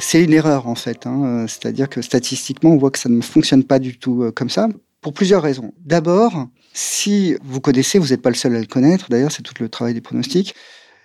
C'est 0.00 0.24
une 0.24 0.32
erreur 0.32 0.66
en 0.66 0.74
fait, 0.74 1.06
hein. 1.06 1.46
c'est-à-dire 1.46 1.88
que 1.88 2.02
statistiquement 2.02 2.70
on 2.70 2.78
voit 2.78 2.90
que 2.90 2.98
ça 2.98 3.08
ne 3.08 3.20
fonctionne 3.20 3.62
pas 3.62 3.78
du 3.78 3.96
tout 3.96 4.24
euh, 4.24 4.32
comme 4.32 4.50
ça, 4.50 4.66
pour 5.02 5.12
plusieurs 5.12 5.42
raisons. 5.44 5.72
D'abord, 5.84 6.48
si 6.72 7.36
vous 7.44 7.60
connaissez, 7.60 8.00
vous 8.00 8.08
n'êtes 8.08 8.22
pas 8.22 8.30
le 8.30 8.34
seul 8.34 8.56
à 8.56 8.58
le 8.58 8.66
connaître, 8.66 9.06
d'ailleurs 9.08 9.30
c'est 9.30 9.42
tout 9.42 9.54
le 9.60 9.68
travail 9.68 9.94
des 9.94 10.00
pronostics, 10.00 10.56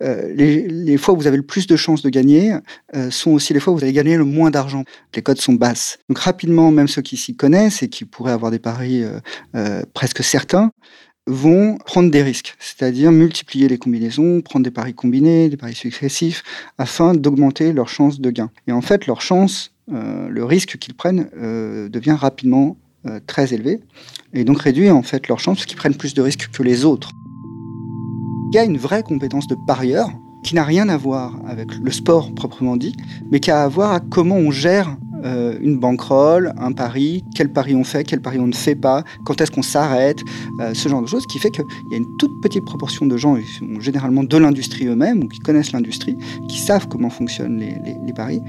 euh, 0.02 0.34
les, 0.34 0.98
fois 0.98 1.14
où 1.14 1.18
vous 1.18 1.28
avez 1.28 1.38
le 1.38 1.44
plus 1.44 1.68
de 1.68 1.76
chances 1.76 2.02
de 2.02 2.10
gagner 2.10 2.54
euh, 2.96 3.10
sont 3.12 3.32
aussi 3.32 3.54
les 3.54 3.60
fois 3.60 3.74
où 3.74 3.78
vous 3.78 3.84
allez 3.84 3.94
gagner 3.94 4.18
le 4.18 4.26
moins 4.26 4.52
d'argent. 4.52 4.84
Les 5.16 5.22
codes 5.22 5.40
sont 5.40 5.54
basses. 5.54 6.00
Donc 6.10 6.20
rapidement, 6.20 6.72
même 6.72 6.88
ceux 6.88 7.02
qui 7.02 7.18
s'y 7.18 7.36
connaissent 7.36 7.84
et 7.84 7.90
qui 7.90 8.06
pourraient 8.06 8.32
avoir 8.32 8.52
des 8.52 8.60
paris 8.60 9.04
euh, 9.56 9.82
presque 9.94 10.24
certains, 10.24 10.72
vont 11.30 11.78
prendre 11.80 12.10
des 12.10 12.24
risques, 12.24 12.56
c'est-à-dire 12.58 13.12
multiplier 13.12 13.68
les 13.68 13.78
combinaisons, 13.78 14.42
prendre 14.42 14.64
des 14.64 14.72
paris 14.72 14.94
combinés, 14.94 15.50
des 15.50 15.58
paris 15.58 15.76
successifs, 15.76 16.42
afin 16.78 17.14
d'augmenter 17.14 17.74
leurs 17.74 17.90
chances 17.90 18.22
de 18.22 18.32
gain. 18.32 18.50
Et 18.68 18.72
en 18.72 18.80
fait, 18.80 19.08
leur 19.08 19.20
chance, 19.20 19.74
le 19.90 20.46
risque 20.46 20.78
qu'ils 20.78 20.94
prennent 20.94 21.28
devient 21.92 22.16
rapidement 22.18 22.78
très 23.26 23.54
élevé, 23.54 23.82
et 24.34 24.46
donc 24.46 24.62
réduit 24.62 24.90
en 24.90 25.04
fait 25.04 25.28
leur 25.28 25.40
chance 25.40 25.58
parce 25.58 25.66
qu'ils 25.66 25.78
prennent 25.78 25.98
plus 25.98 26.14
de 26.14 26.22
risques 26.22 26.50
que 26.50 26.64
les 26.64 26.86
autres. 26.86 27.12
Il 28.50 28.56
y 28.56 28.60
a 28.60 28.64
une 28.64 28.78
vraie 28.78 29.04
compétence 29.04 29.48
de 29.48 29.56
parieur 29.56 30.10
qui 30.42 30.56
n'a 30.56 30.64
rien 30.64 30.88
à 30.88 30.96
voir 30.96 31.36
avec 31.46 31.76
le 31.76 31.92
sport 31.92 32.32
proprement 32.34 32.78
dit, 32.78 32.96
mais 33.30 33.42
qui 33.42 33.52
a 33.52 33.64
à 33.64 33.68
voir 33.68 33.92
à 33.92 34.00
comment 34.00 34.38
on 34.38 34.52
gère 34.52 34.96
euh, 35.28 35.58
une 35.62 35.78
banquerolle, 35.78 36.54
un 36.58 36.72
pari, 36.72 37.24
quel 37.36 37.52
pari 37.52 37.76
on 37.76 37.84
fait, 37.84 38.04
quel 38.04 38.22
pari 38.22 38.40
on 38.40 38.48
ne 38.48 38.54
fait 38.54 38.76
pas, 38.76 39.04
quand 39.26 39.40
est-ce 39.42 39.52
qu'on 39.52 39.62
s'arrête, 39.62 40.20
euh, 40.62 40.74
ce 40.74 40.88
genre 40.88 41.02
de 41.02 41.08
choses, 41.08 41.26
qui 41.28 41.38
fait 41.38 41.52
qu'il 41.52 41.66
y 41.92 41.96
a 41.96 41.98
une 41.98 42.18
toute 42.18 42.32
petite 42.42 42.64
proportion 42.64 43.06
de 43.06 43.18
gens, 43.18 43.38
généralement 43.80 44.24
de 44.24 44.38
l'industrie 44.38 44.88
eux-mêmes, 44.88 45.24
ou 45.24 45.28
qui 45.28 45.40
connaissent 45.40 45.74
l'industrie, 45.74 46.16
qui 46.48 46.60
savent 46.60 46.88
comment 46.88 47.10
fonctionnent 47.10 47.60
les, 47.60 48.14
paris, 48.14 48.42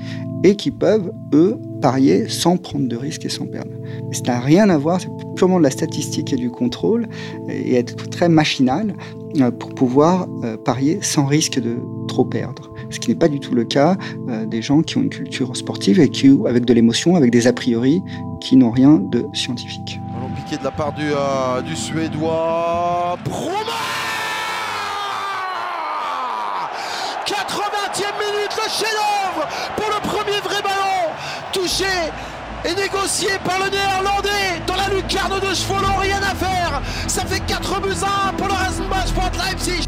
et 0.45 0.57
qui 0.57 0.71
peuvent, 0.71 1.13
eux, 1.35 1.59
parier 1.83 2.29
sans 2.29 2.57
prendre 2.57 2.89
de 2.89 2.97
risques 2.97 3.25
et 3.25 3.29
sans 3.29 3.47
perdre. 3.47 3.73
Mais 4.09 4.15
ça 4.15 4.23
n'a 4.29 4.41
rien 4.41 4.69
à 4.71 4.79
voir, 4.79 5.01
c'est 5.01 5.11
purement 5.37 5.59
de 5.59 5.65
la 5.65 5.71
statistique 5.71 6.33
et 6.33 6.37
du 6.37 6.51
contrôle, 6.51 7.09
et 7.49 7.75
être 7.75 8.09
très 8.09 8.29
machinal 8.29 8.95
euh, 9.41 9.51
pour 9.51 9.75
pouvoir 9.75 10.29
parier 10.65 10.99
sans 11.03 11.27
risque 11.27 11.61
de 11.61 11.77
trop 12.07 12.25
perdre 12.25 12.73
ce 12.91 12.99
qui 12.99 13.11
n'est 13.11 13.17
pas 13.17 13.29
du 13.29 13.41
tout 13.41 13.55
le 13.55 13.65
cas 13.65 13.97
euh, 14.29 14.47
des 14.47 14.63
gens 14.63 14.83
qui 14.83 14.99
ont 14.99 15.03
une 15.03 15.11
culture 15.11 15.57
sportive 15.57 16.01
et 16.01 16.09
qui, 16.09 16.31
avec 16.47 16.65
de 16.65 16.73
l'émotion, 16.73 17.17
avec 17.17 17.31
des 17.31 17.47
a 17.47 17.53
priori 17.53 18.03
qui 18.41 18.57
n'ont 18.57 18.71
rien 18.71 19.01
de 19.01 19.27
scientifique. 19.33 20.01
Ballon 20.13 20.31
piqué 20.35 20.57
de 20.57 20.65
la 20.65 20.71
part 20.71 20.93
du, 20.93 21.05
euh, 21.13 21.75
Suédois. 21.75 23.19
Broma 23.25 23.57
80e 27.27 28.15
minute, 28.19 28.57
le 28.57 28.71
chef-d'œuvre 28.71 29.49
pour 29.77 29.87
le 29.87 30.09
premier 30.09 30.41
vrai 30.41 30.63
ballon 30.63 31.13
touché 31.53 31.85
et 32.65 32.75
négocié 32.75 33.29
par 33.45 33.59
le 33.59 33.71
néerlandais 33.71 34.63
dans 34.67 34.77
la 34.77 34.89
lucarne 34.89 35.39
de 35.41 35.55
Chevolo, 35.55 35.89
rien 36.01 36.21
à 36.23 36.35
faire. 36.35 36.83
Ça 37.07 37.25
fait 37.25 37.41
4 37.41 37.81
buts 37.81 37.91
à 38.03 38.31
1 38.31 38.33
pour 38.35 38.49
le 38.49 38.55
Rasenbach 38.55 39.13
Leipzig. 39.37 39.85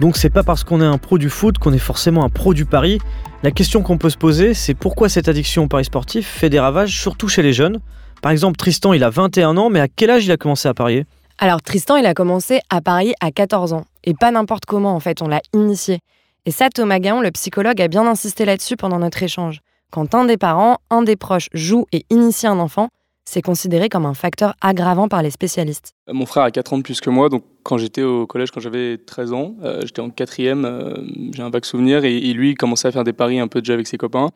Donc 0.00 0.16
c'est 0.16 0.30
pas 0.30 0.42
parce 0.42 0.64
qu'on 0.64 0.80
est 0.80 0.86
un 0.86 0.96
pro 0.96 1.18
du 1.18 1.28
foot 1.28 1.58
qu'on 1.58 1.74
est 1.74 1.78
forcément 1.78 2.24
un 2.24 2.30
pro 2.30 2.54
du 2.54 2.64
pari. 2.64 2.98
La 3.42 3.50
question 3.50 3.82
qu'on 3.82 3.98
peut 3.98 4.08
se 4.08 4.16
poser, 4.16 4.54
c'est 4.54 4.72
pourquoi 4.72 5.10
cette 5.10 5.28
addiction 5.28 5.64
au 5.64 5.66
pari 5.68 5.84
sportif 5.84 6.26
fait 6.26 6.48
des 6.48 6.58
ravages, 6.58 6.98
surtout 6.98 7.28
chez 7.28 7.42
les 7.42 7.52
jeunes? 7.52 7.80
Par 8.22 8.32
exemple, 8.32 8.56
Tristan, 8.56 8.94
il 8.94 9.04
a 9.04 9.10
21 9.10 9.58
ans, 9.58 9.68
mais 9.68 9.80
à 9.80 9.88
quel 9.88 10.08
âge 10.10 10.24
il 10.24 10.32
a 10.32 10.38
commencé 10.38 10.68
à 10.68 10.74
parier? 10.74 11.04
Alors 11.38 11.60
Tristan, 11.60 11.96
il 11.96 12.06
a 12.06 12.14
commencé 12.14 12.60
à 12.70 12.80
parier 12.80 13.14
à 13.20 13.30
14 13.30 13.74
ans. 13.74 13.84
Et 14.04 14.14
pas 14.14 14.30
n'importe 14.30 14.64
comment, 14.64 14.94
en 14.94 15.00
fait, 15.00 15.20
on 15.20 15.28
l'a 15.28 15.42
initié. 15.52 15.98
Et 16.46 16.50
ça, 16.50 16.70
Thomas 16.70 16.98
Gaon, 16.98 17.20
le 17.20 17.30
psychologue, 17.30 17.80
a 17.82 17.88
bien 17.88 18.06
insisté 18.06 18.46
là-dessus 18.46 18.76
pendant 18.76 18.98
notre 18.98 19.22
échange. 19.22 19.60
Quand 19.90 20.14
un 20.14 20.24
des 20.24 20.38
parents, 20.38 20.78
un 20.88 21.02
des 21.02 21.16
proches 21.16 21.48
joue 21.52 21.86
et 21.92 22.06
initie 22.08 22.46
un 22.46 22.58
enfant, 22.58 22.88
c'est 23.30 23.42
considéré 23.42 23.88
comme 23.88 24.06
un 24.06 24.14
facteur 24.14 24.54
aggravant 24.60 25.06
par 25.06 25.22
les 25.22 25.30
spécialistes. 25.30 25.94
Mon 26.12 26.26
frère 26.26 26.42
a 26.42 26.50
4 26.50 26.72
ans 26.72 26.78
de 26.78 26.82
plus 26.82 27.00
que 27.00 27.10
moi, 27.10 27.28
donc 27.28 27.44
quand 27.62 27.78
j'étais 27.78 28.02
au 28.02 28.26
collège, 28.26 28.50
quand 28.50 28.58
j'avais 28.58 28.98
13 28.98 29.32
ans, 29.32 29.54
euh, 29.62 29.82
j'étais 29.82 30.00
en 30.00 30.10
quatrième, 30.10 30.64
euh, 30.64 30.96
j'ai 31.32 31.42
un 31.42 31.50
vague 31.50 31.64
souvenir, 31.64 32.04
et, 32.04 32.18
lui, 32.32 32.50
il 32.50 32.54
commençait 32.56 32.88
à 32.88 32.90
faire 32.90 33.04
des 33.04 33.12
paris 33.12 33.38
un 33.38 33.46
peu 33.46 33.60
déjà 33.60 33.74
avec 33.74 33.86
ses 33.86 33.98
copains. 33.98 34.30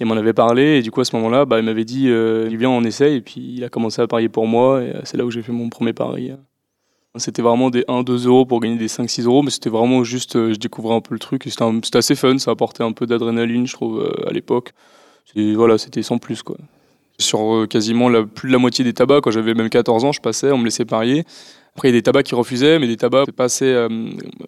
Il 0.00 0.06
m'en 0.06 0.16
avait 0.16 0.32
parlé, 0.32 0.78
et 0.78 0.82
du 0.82 0.90
coup, 0.90 1.00
à 1.00 1.04
ce 1.04 1.14
moment-là, 1.14 1.44
bah, 1.44 1.60
il 1.60 1.64
m'avait 1.64 1.84
dit, 1.84 2.08
euh, 2.08 2.48
vient, 2.50 2.70
on 2.70 2.82
essaye, 2.82 3.18
et 3.18 3.20
puis 3.20 3.54
il 3.56 3.62
a 3.62 3.68
commencé 3.68 4.02
à 4.02 4.08
parier 4.08 4.28
pour 4.28 4.48
moi, 4.48 4.82
et 4.82 4.92
c'est 5.04 5.16
là 5.16 5.24
où 5.24 5.30
j'ai 5.30 5.42
fait 5.42 5.52
mon 5.52 5.68
premier 5.68 5.92
pari. 5.92 6.32
C'était 7.14 7.42
vraiment 7.42 7.70
des 7.70 7.84
1-2 7.86 8.26
euros 8.26 8.46
pour 8.46 8.58
gagner 8.58 8.78
des 8.78 8.88
5-6 8.88 9.26
euros, 9.26 9.42
mais 9.44 9.50
c'était 9.50 9.70
vraiment 9.70 10.02
juste, 10.02 10.32
je 10.32 10.58
découvrais 10.58 10.96
un 10.96 11.00
peu 11.00 11.14
le 11.14 11.20
truc, 11.20 11.46
et 11.46 11.50
c'était 11.50 11.98
assez 11.98 12.16
fun, 12.16 12.36
ça 12.38 12.50
apportait 12.50 12.82
un 12.82 12.90
peu 12.90 13.06
d'adrénaline, 13.06 13.68
je 13.68 13.74
trouve, 13.74 14.12
à 14.26 14.32
l'époque. 14.32 14.72
Voilà, 15.36 15.78
c'était 15.78 16.02
sans 16.02 16.18
plus, 16.18 16.42
quoi. 16.42 16.56
Sur 17.18 17.54
euh, 17.54 17.66
quasiment 17.66 18.10
plus 18.24 18.48
de 18.48 18.52
la 18.52 18.58
moitié 18.58 18.84
des 18.84 18.92
tabacs, 18.92 19.22
quand 19.22 19.30
j'avais 19.30 19.54
même 19.54 19.70
14 19.70 20.04
ans, 20.04 20.12
je 20.12 20.20
passais, 20.20 20.50
on 20.50 20.58
me 20.58 20.64
laissait 20.64 20.84
parier. 20.84 21.24
Après, 21.74 21.88
il 21.88 21.92
y 21.92 21.96
a 21.96 21.98
des 21.98 22.02
tabacs 22.02 22.26
qui 22.26 22.34
refusaient, 22.34 22.78
mais 22.78 22.86
des 22.86 22.96
tabacs 22.96 23.30
pas 23.32 23.44
assez 23.44 23.66
euh, 23.66 23.88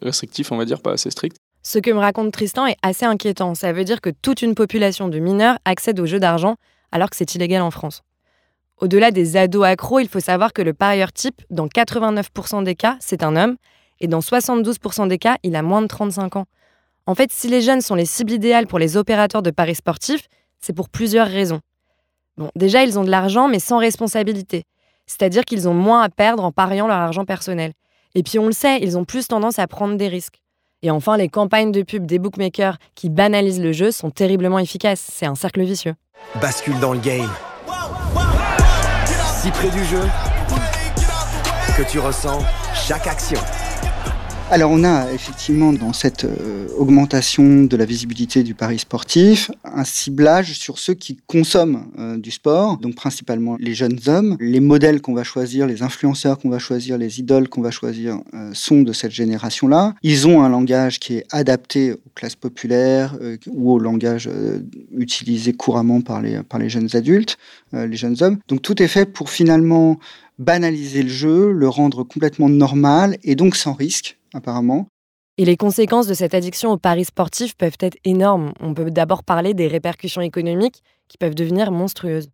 restrictifs, 0.03 0.53
on 0.53 0.57
va 0.57 0.65
dire, 0.65 0.81
pas 0.81 0.93
assez 0.93 1.11
stricts. 1.11 1.37
Ce 1.63 1.79
que 1.79 1.91
me 1.91 1.99
raconte 1.99 2.33
Tristan 2.33 2.67
est 2.67 2.77
assez 2.83 3.05
inquiétant. 3.05 3.55
Ça 3.57 3.73
veut 3.73 3.85
dire 3.85 4.01
que 4.01 4.11
toute 4.11 4.43
une 4.43 4.55
population 4.55 5.09
de 5.09 5.19
mineurs 5.19 5.59
accède 5.65 5.99
aux 5.99 6.07
jeux 6.07 6.21
d'argent 6.21 6.57
alors 6.93 7.11
que 7.11 7.17
c'est 7.17 7.35
illégal 7.35 7.63
en 7.63 7.71
France. 7.71 8.03
Au-delà 8.79 9.11
des 9.11 9.37
ados 9.37 9.65
accros, 9.65 10.01
il 10.01 10.09
faut 10.09 10.21
savoir 10.21 10.53
que 10.53 10.63
le 10.63 10.75
parieur 10.75 11.13
type, 11.13 11.43
dans 11.51 11.67
89% 11.67 12.63
des 12.63 12.75
cas, 12.75 12.97
c'est 13.01 13.23
un 13.23 13.35
homme, 13.35 13.57
et 14.01 14.07
dans 14.07 14.21
72% 14.21 15.09
des 15.09 15.19
cas, 15.19 15.39
il 15.43 15.57
a 15.57 15.63
moins 15.63 15.83
de 15.83 15.87
35 15.87 16.37
ans. 16.37 16.45
En 17.07 17.15
fait, 17.15 17.33
si 17.33 17.49
les 17.49 17.63
jeunes 17.63 17.81
sont 17.81 17.95
les 17.95 18.05
cibles 18.05 18.33
idéales 18.33 18.67
pour 18.67 18.79
les 18.79 18.97
opérateurs 18.97 19.43
de 19.43 19.51
paris 19.51 19.75
sportifs, 19.75 20.29
c'est 20.61 20.75
pour 20.75 20.89
plusieurs 20.89 21.29
raisons. 21.29 21.61
Bon, 22.37 22.51
déjà, 22.55 22.85
ils 22.85 22.99
ont 22.99 23.05
de 23.05 23.11
l'argent, 23.11 23.49
mais 23.49 23.59
sans 23.59 23.79
responsabilité. 23.79 24.65
C'est-à-dire 25.07 25.45
qu'ils 25.45 25.69
ont 25.69 25.75
moins 25.75 26.03
à 26.03 26.09
perdre 26.09 26.45
en 26.45 26.53
pariant 26.53 26.87
leur 26.87 26.99
argent 26.99 27.25
personnel. 27.25 27.73
Et 28.15 28.23
puis 28.23 28.39
on 28.39 28.47
le 28.47 28.53
sait, 28.53 28.79
ils 28.81 28.99
ont 28.99 29.05
plus 29.05 29.29
tendance 29.29 29.59
à 29.59 29.67
prendre 29.67 29.97
des 29.97 30.09
risques. 30.09 30.41
Et 30.83 30.91
enfin, 30.91 31.17
les 31.17 31.29
campagnes 31.29 31.73
de 31.73 31.83
pub 31.83 32.07
des 32.07 32.19
bookmakers 32.19 32.77
qui 32.95 33.09
banalisent 33.09 33.61
le 33.61 33.73
jeu 33.73 33.91
sont 33.91 34.11
terriblement 34.11 34.59
efficaces. 34.59 35.07
C'est 35.11 35.27
un 35.27 35.35
cercle 35.35 35.63
vicieux. 35.63 35.95
Bascule 36.41 36.79
dans 36.81 36.93
le 36.93 37.01
game. 37.01 37.31
Si 39.41 39.51
près 39.51 39.71
du 39.71 39.85
jeu 39.85 40.03
que 41.77 41.83
tu 41.91 41.99
ressens 41.99 42.39
chaque 42.75 43.07
action. 43.07 43.41
Alors 44.49 44.71
on 44.71 44.85
a 44.85 45.13
effectivement 45.13 45.73
dans 45.73 45.93
cette 45.93 46.25
euh, 46.25 46.69
augmentation 46.79 47.65
de 47.65 47.77
la 47.77 47.85
visibilité 47.85 48.45
du 48.45 48.55
pari 48.55 48.79
sportif 48.79 49.51
un 49.65 49.83
ciblage 49.83 50.53
sur 50.53 50.79
ceux 50.79 50.95
qui 50.95 51.19
consomment 51.27 51.89
euh, 51.99 52.17
du 52.17 52.31
sport, 52.31 52.77
donc 52.77 52.95
principalement 52.95 53.57
les 53.59 53.75
jeunes 53.75 53.99
hommes. 54.07 54.37
Les 54.39 54.61
modèles 54.61 55.01
qu'on 55.01 55.15
va 55.15 55.25
choisir, 55.25 55.67
les 55.67 55.83
influenceurs 55.83 56.39
qu'on 56.39 56.49
va 56.49 56.61
choisir, 56.61 56.97
les 56.97 57.19
idoles 57.19 57.49
qu'on 57.49 57.61
va 57.61 57.73
choisir 57.73 58.21
euh, 58.35 58.51
sont 58.55 58.83
de 58.83 58.93
cette 58.93 59.11
génération-là. 59.11 59.97
Ils 60.05 60.29
ont 60.29 60.45
un 60.45 60.49
langage 60.49 61.01
qui 61.01 61.17
est 61.17 61.27
adapté 61.33 61.95
aux 61.95 62.11
classes 62.15 62.37
populaires 62.37 63.19
ou 63.49 63.73
au 63.73 63.81
langage 63.81 64.31
utilisé 64.97 65.55
couramment 65.55 66.01
par 66.03 66.23
les, 66.23 66.43
par 66.45 66.61
les 66.61 66.69
jeunes 66.69 66.89
adultes, 66.95 67.37
les 67.73 67.97
jeunes 67.97 68.17
hommes. 68.21 68.39
Donc 68.49 68.63
tout 68.63 68.81
est 68.81 68.89
fait 68.89 69.07
pour 69.07 69.29
finalement 69.29 69.99
banaliser 70.39 71.03
le 71.03 71.09
jeu, 71.09 71.53
le 71.53 71.69
rendre 71.69 72.05
complètement 72.05 72.49
normal 72.49 73.17
et 73.23 73.35
donc 73.35 73.57
sans 73.57 73.73
risque 73.73 74.19
apparemment. 74.35 74.87
Et 75.39 75.45
les 75.45 75.57
conséquences 75.57 76.07
de 76.07 76.15
cette 76.15 76.35
addiction 76.35 76.73
aux 76.73 76.79
paris 76.79 77.05
sportifs 77.05 77.57
peuvent 77.57 77.77
être 77.81 77.99
énormes. 78.05 78.53
On 78.61 78.73
peut 78.73 78.91
d'abord 78.91 79.23
parler 79.23 79.53
des 79.53 79.69
répercussions 79.69 80.23
économiques 80.23 80.83
qui 81.09 81.19
peuvent 81.19 81.35
devenir 81.35 81.71
monstrueuses. 81.71 82.31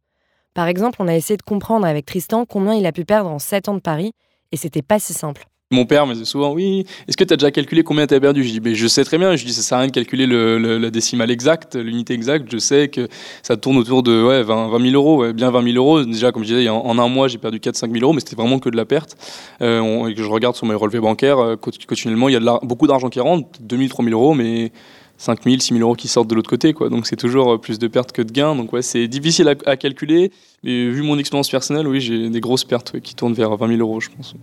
Par 0.54 0.68
exemple, 0.68 0.99
on 1.00 1.09
a 1.09 1.16
essayé 1.16 1.37
de 1.37 1.42
comprendre 1.42 1.87
avec 1.87 2.06
Tristan 2.06 2.44
combien 2.44 2.75
il 2.75 2.87
a 2.87 2.92
pu 2.92 3.04
perdre 3.04 3.30
en 3.30 3.38
7 3.38 3.68
ans 3.68 3.75
de 3.75 3.80
paris, 3.80 4.12
et 4.52 4.56
c'était 4.56 4.82
pas 4.82 4.99
si 4.99 5.14
simple. 5.14 5.47
Mon 5.73 5.87
père 5.87 6.07
me 6.07 6.12
disait 6.12 6.25
souvent 6.25 6.52
Oui, 6.52 6.85
est-ce 7.09 7.17
que 7.17 7.25
tu 7.25 7.35
as 7.35 7.37
déjà 7.37 7.50
calculé 7.50 7.83
combien 7.83 8.07
tu 8.07 8.14
as 8.14 8.21
perdu? 8.21 8.45
Je 8.45 8.50
dis 8.50 8.61
mais 8.61 8.75
Je 8.75 8.87
sais 8.87 9.05
très 9.05 9.19
bien. 9.19 9.35
Je 9.37 9.45
dis 9.45 9.52
Ça 9.52 9.62
sert 9.62 9.79
à 9.79 9.81
rien 9.81 9.88
de 9.88 9.93
calculer 9.93 10.26
le, 10.26 10.59
la 10.79 10.91
décimale 10.91 11.31
exacte, 11.31 11.76
l'unité 11.76 12.14
exacte. 12.14 12.47
Je 12.52 12.59
sais 12.59 12.88
que 12.88 13.09
ça 13.43 13.57
tourne 13.57 13.79
autour 13.79 14.02
de 14.02 14.23
ouais, 14.23 14.43
20, 14.43 14.69
20 14.69 14.91
000 14.91 14.95
euros, 14.95 15.33
bien 15.33 15.50
20 15.50 15.73
000 15.73 15.76
euros. 15.76 16.05
Déjà, 16.05 16.31
comme 16.31 16.45
je 16.45 16.55
disais, 16.55 16.69
en, 16.69 16.99
un 16.99 17.09
mois, 17.09 17.29
j'ai 17.29 17.38
perdu 17.38 17.59
4-5 17.59 17.93
000 17.93 18.05
euros, 18.05 18.12
mais 18.12 18.21
c'était 18.21 18.37
vraiment 18.37 18.59
que 18.59 18.69
de 18.69 18.76
la 18.76 18.85
perte. 18.85 19.17
Euh, 19.61 20.07
et 20.07 20.14
que 20.14 20.23
je 20.23 20.29
regarde 20.29 20.57
sur 20.57 20.67
mes 20.67 20.75
relevés 20.75 21.00
bancaires, 21.00 21.38
euh, 21.38 21.57
continuellement, 21.57 22.29
il 22.29 22.33
y 22.33 22.37
a 22.37 22.59
beaucoup 22.62 22.87
d'argent 22.87 23.09
qui 23.09 23.21
rentre 23.21 23.49
2 23.61 23.76
000, 23.76 23.88
3 23.88 24.05
000 24.05 24.19
euros, 24.19 24.35
mais 24.35 24.73
5 25.19 25.45
000, 25.45 25.61
6 25.61 25.75
000 25.75 25.81
euros 25.81 25.95
qui 25.95 26.09
sortent 26.09 26.29
de 26.29 26.35
l'autre 26.35 26.50
côté. 26.50 26.73
Donc 26.73 27.07
c'est 27.07 27.17
toujours 27.17 27.55
euh, 27.55 27.59
plus 27.59 27.79
de 27.79 27.88
pertes 27.88 28.12
que 28.12 28.23
de 28.23 28.33
gains. 28.33 28.55
Donc 28.55 28.73
ouais, 28.73 28.83
c'est 28.83 29.09
difficile 29.09 29.49
à, 29.49 29.76
calculer. 29.76 30.33
Mais 30.62 30.88
vu 30.88 31.02
mon 31.02 31.19
expérience 31.19 31.50
personnelle, 31.50 31.87
oui, 31.87 32.00
j'ai 32.00 32.29
des 32.29 32.41
grosses 32.41 32.64
pertes 32.64 33.00
qui 33.00 33.14
tournent 33.14 33.35
vers 33.35 33.57
20 33.57 33.69
000 33.69 33.81
euros, 33.81 34.00
je 34.00 34.11
pense. 34.11 34.35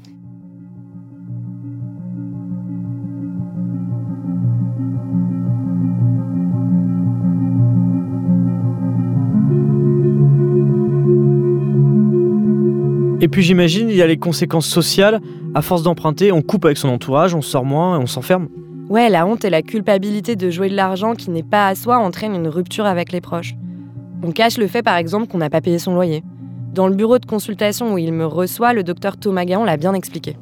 Et 13.21 13.27
puis 13.27 13.41
j'imagine, 13.41 13.89
il 13.89 13.95
y 13.95 14.01
a 14.01 14.07
les 14.07 14.17
conséquences 14.17 14.67
sociales. 14.67 15.19
À 15.53 15.61
force 15.61 15.83
d'emprunter, 15.83 16.31
on 16.31 16.41
coupe 16.41 16.65
avec 16.65 16.77
son 16.77 16.89
entourage, 16.89 17.35
on 17.35 17.41
sort 17.41 17.65
moins 17.65 17.99
et 17.99 18.01
on 18.01 18.07
s'enferme. 18.07 18.47
Ouais, 18.89 19.09
la 19.09 19.27
honte 19.27 19.43
et 19.43 19.49
la 19.49 19.61
culpabilité 19.61 20.35
de 20.35 20.49
jouer 20.49 20.69
de 20.69 20.75
l'argent 20.75 21.15
qui 21.15 21.29
n'est 21.29 21.43
pas 21.43 21.67
à 21.67 21.75
soi 21.75 21.97
entraînent 21.97 22.35
une 22.35 22.47
rupture 22.47 22.85
avec 22.85 23.11
les 23.11 23.21
proches. 23.21 23.55
On 24.23 24.31
cache 24.31 24.57
le 24.57 24.67
fait 24.67 24.83
par 24.83 24.95
exemple 24.95 25.27
qu'on 25.27 25.37
n'a 25.37 25.49
pas 25.49 25.61
payé 25.61 25.79
son 25.79 25.93
loyer. 25.93 26.23
Dans 26.73 26.87
le 26.87 26.95
bureau 26.95 27.19
de 27.19 27.25
consultation 27.25 27.93
où 27.93 27.97
il 27.97 28.13
me 28.13 28.25
reçoit, 28.25 28.73
le 28.73 28.83
docteur 28.83 29.17
Thomas 29.17 29.45
Gaon 29.45 29.65
l'a 29.65 29.77
bien 29.77 29.93
expliqué. 29.93 30.37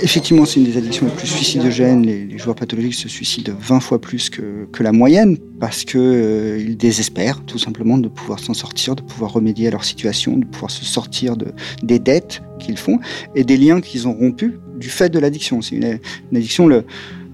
Effectivement, 0.00 0.44
c'est 0.44 0.60
une 0.60 0.66
des 0.66 0.76
addictions 0.76 1.06
les 1.06 1.12
plus 1.12 1.26
suicidogènes. 1.26 2.04
Les, 2.04 2.38
joueurs 2.38 2.56
pathologiques 2.56 2.94
se 2.94 3.08
suicident 3.08 3.52
20 3.58 3.80
fois 3.80 4.00
plus 4.00 4.28
que, 4.30 4.66
la 4.80 4.92
moyenne 4.92 5.38
parce 5.60 5.84
qu'ils 5.84 6.00
euh, 6.00 6.74
désespèrent 6.74 7.42
tout 7.46 7.58
simplement 7.58 7.96
de 7.96 8.08
pouvoir 8.08 8.38
s'en 8.38 8.52
sortir, 8.52 8.96
de 8.96 9.02
pouvoir 9.02 9.32
remédier 9.32 9.68
à 9.68 9.70
leur 9.70 9.84
situation, 9.84 10.36
de 10.36 10.44
pouvoir 10.44 10.70
se 10.70 10.84
sortir 10.84 11.38
de, 11.38 11.46
des 11.82 11.98
dettes 11.98 12.42
qu'ils 12.58 12.76
font 12.76 12.98
et 13.34 13.44
des 13.44 13.56
liens 13.56 13.80
qu'ils 13.80 14.06
ont 14.06 14.12
rompus 14.12 14.52
du 14.76 14.90
fait 14.90 15.08
de 15.08 15.18
l'addiction. 15.18 15.62
C'est 15.62 15.76
une, 15.76 15.98
addiction 16.34 16.68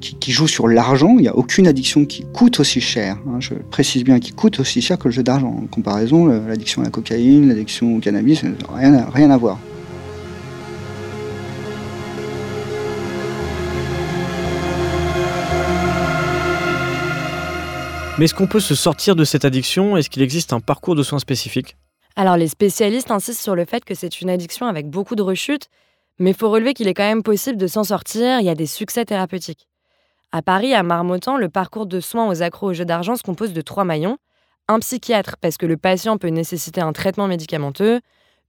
qui, 0.00 0.30
joue 0.30 0.46
sur 0.46 0.68
l'argent. 0.68 1.16
Il 1.18 1.22
n'y 1.22 1.28
a 1.28 1.36
aucune 1.36 1.66
addiction 1.66 2.04
qui 2.04 2.24
coûte 2.32 2.60
aussi 2.60 2.80
cher. 2.80 3.18
Hein. 3.26 3.40
je 3.40 3.54
précise 3.54 4.04
bien, 4.04 4.20
qui 4.20 4.30
coûte 4.30 4.60
aussi 4.60 4.80
cher 4.80 4.98
que 4.98 5.08
le 5.08 5.12
jeu 5.12 5.24
d'argent. 5.24 5.48
En 5.48 5.66
comparaison, 5.66 6.26
l'addiction 6.26 6.82
à 6.82 6.84
la 6.84 6.90
cocaïne, 6.90 7.48
l'addiction 7.48 7.96
au 7.96 7.98
cannabis, 7.98 8.42
rien, 8.74 9.06
rien 9.12 9.30
à 9.30 9.36
voir. 9.36 9.58
Mais 18.20 18.26
est-ce 18.26 18.34
qu'on 18.34 18.46
peut 18.46 18.60
se 18.60 18.74
sortir 18.74 19.16
de 19.16 19.24
cette 19.24 19.46
addiction? 19.46 19.96
Est-ce 19.96 20.10
qu'il 20.10 20.20
existe 20.20 20.52
un 20.52 20.60
parcours 20.60 20.94
de 20.94 21.02
soins 21.02 21.20
spécifique? 21.20 21.78
Alors 22.16 22.36
les 22.36 22.48
spécialistes 22.48 23.10
insistent 23.10 23.40
sur 23.40 23.54
le 23.54 23.64
fait 23.64 23.82
que 23.82 23.94
c'est 23.94 24.20
une 24.20 24.28
addiction 24.28 24.66
avec 24.66 24.90
beaucoup 24.90 25.14
de 25.14 25.22
rechutes, 25.22 25.68
mais 26.18 26.32
il 26.32 26.36
faut 26.36 26.50
relever 26.50 26.74
qu'il 26.74 26.86
est 26.86 26.92
quand 26.92 27.08
même 27.08 27.22
possible 27.22 27.56
de 27.56 27.66
s'en 27.66 27.82
sortir, 27.82 28.40
il 28.40 28.44
y 28.44 28.50
a 28.50 28.54
des 28.54 28.66
succès 28.66 29.06
thérapeutiques. 29.06 29.68
À 30.32 30.42
Paris, 30.42 30.74
à 30.74 30.82
Marmottan, 30.82 31.38
le 31.38 31.48
parcours 31.48 31.86
de 31.86 31.98
soins 31.98 32.28
aux 32.28 32.42
accros 32.42 32.66
aux 32.66 32.72
jeux 32.74 32.84
d'argent 32.84 33.16
se 33.16 33.22
compose 33.22 33.54
de 33.54 33.62
trois 33.62 33.84
maillons. 33.84 34.18
Un 34.68 34.80
psychiatre, 34.80 35.36
parce 35.40 35.56
que 35.56 35.64
le 35.64 35.78
patient 35.78 36.18
peut 36.18 36.28
nécessiter 36.28 36.82
un 36.82 36.92
traitement 36.92 37.26
médicamenteux, 37.26 38.02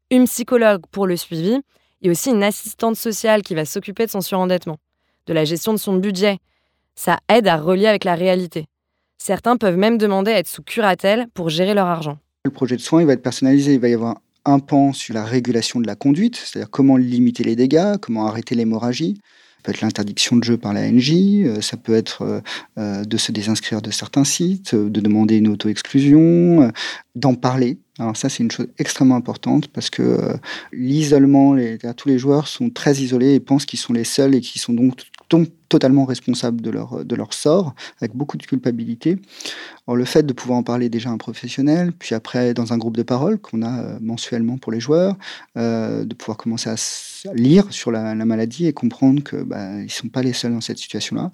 une 0.10 0.26
psychologue 0.26 0.82
pour 0.92 1.08
le 1.08 1.16
suivi, 1.16 1.62
et 2.02 2.10
aussi 2.10 2.32
une 2.32 2.44
assistante 2.44 2.98
sociale 2.98 3.42
qui 3.42 3.56
va 3.56 3.64
s'occuper 3.64 4.06
de 4.06 4.12
son 4.12 4.20
surendettement, 4.20 4.80
de 5.28 5.34
la 5.34 5.46
gestion 5.46 5.72
de 5.72 5.78
son 5.78 5.94
budget. 5.94 6.40
Ça 6.94 7.20
aide 7.30 7.48
à 7.48 7.56
relier 7.56 7.88
avec 7.88 8.04
la 8.04 8.16
réalité. 8.16 8.66
Certains 9.24 9.56
peuvent 9.56 9.78
même 9.78 10.00
demander 10.00 10.32
à 10.32 10.40
être 10.40 10.48
sous 10.48 10.64
curatelle 10.64 11.28
pour 11.36 11.50
gérer 11.50 11.76
leur 11.76 11.86
argent. 11.86 12.18
Le 12.44 12.50
projet 12.50 12.76
de 12.76 12.82
soins, 12.82 13.06
va 13.06 13.14
être 13.14 13.22
personnalisé. 13.22 13.76
Il 13.76 13.80
va 13.80 13.88
y 13.88 13.94
avoir 13.94 14.16
un 14.46 14.58
pan 14.58 14.94
sur 14.94 15.14
la 15.14 15.24
régulation 15.24 15.80
de 15.80 15.86
la 15.86 15.94
conduite, 15.94 16.38
c'est-à-dire 16.38 16.72
comment 16.72 16.98
limiter 16.98 17.44
les 17.44 17.56
dégâts, 17.56 17.98
comment 18.02 18.26
arrêter 18.26 18.56
l'hémorragie. 18.56 19.22
Ça 19.58 19.62
peut 19.62 19.72
être 19.74 19.82
l'interdiction 19.82 20.38
de 20.38 20.44
jeu 20.44 20.58
par 20.58 20.74
la 20.74 20.92
NJ, 20.92 21.12
euh, 21.14 21.62
ça 21.62 21.78
peut 21.78 21.94
être 21.94 22.24
euh, 22.24 22.42
euh, 22.80 23.04
de 23.04 23.18
se 23.18 23.32
désinscrire 23.32 23.84
de 23.84 23.92
certains 23.92 24.24
sites, 24.24 24.74
de 24.74 25.02
demander 25.02 25.38
une 25.38 25.50
auto-exclusion, 25.50 26.72
d'en 27.14 27.36
parler. 27.36 27.78
Alors 28.00 28.18
ça, 28.18 28.28
c'est 28.28 28.42
une 28.42 28.50
chose 28.50 28.70
extrêmement 28.80 29.18
importante 29.18 29.68
parce 29.68 29.92
que 29.92 30.34
l'isolement, 30.74 31.56
tous 31.96 32.10
les 32.10 32.18
joueurs 32.18 32.48
sont 32.48 32.72
très 32.72 32.96
isolés 32.96 33.36
et 33.36 33.40
pensent 33.40 33.68
qu'ils 33.68 33.78
sont 33.78 33.94
les 33.94 34.04
seuls 34.04 34.34
et 34.34 34.42
qui 34.42 34.58
sont 34.58 34.74
donc 34.74 35.04
totalement 35.70 36.06
responsables 36.06 36.62
de 36.62 36.70
leur, 36.70 37.06
de 37.06 37.16
leur 37.16 37.34
sort, 37.34 37.74
avec 38.02 38.16
beaucoup 38.16 38.38
de 38.38 38.46
culpabilité. 38.46 39.18
Le 39.88 40.06
fait 40.06 40.24
de 40.24 40.34
pouvoir 40.34 40.60
en 40.60 40.64
parler 40.64 40.90
déjà 40.90 41.10
à 41.10 41.14
un 41.14 41.18
professionnel, 41.18 41.92
puis 41.98 42.16
après 42.16 42.54
dans 42.54 42.74
un 42.74 42.78
groupe 42.78 42.98
de 42.98 43.04
parole 43.04 43.38
qu'on 43.40 43.62
a 43.62 43.82
euh, 43.82 43.98
mensuellement 44.02 44.58
pour 44.58 44.72
les 44.72 44.80
joueurs, 44.80 45.16
euh, 45.58 46.06
de 46.06 46.14
pouvoir 46.14 46.38
commencer 46.38 46.70
à 46.70 46.76
lire 47.34 47.66
sur 47.72 47.92
la, 47.92 48.16
maladie 48.16 48.68
et 48.68 48.74
comprendre 48.74 49.24
que 49.24 49.38
bah, 49.38 49.82
ils 49.82 49.92
sont 49.92 50.10
pas 50.10 50.22
les 50.22 50.34
seuls 50.34 50.54
dans 50.54 50.62
cette 50.62 50.78
situation-là. 50.78 51.32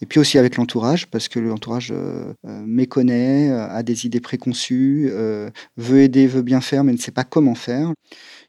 Et 0.00 0.06
puis 0.06 0.20
aussi 0.20 0.38
avec 0.38 0.56
l'entourage, 0.56 1.08
parce 1.08 1.28
que 1.28 1.38
l'entourage 1.38 1.92
euh, 1.94 2.32
méconnaît, 2.44 3.50
a 3.50 3.82
des 3.82 4.06
idées 4.06 4.20
préconçues, 4.20 5.10
veut 5.76 6.00
aider, 6.00 6.26
veut 6.26 6.42
bien 6.42 6.60
faire, 6.60 6.84
mais 6.84 6.92
ne 6.92 6.98
sait 6.98 7.12
pas 7.12 7.24
comment 7.24 7.54
faire. 7.54 7.92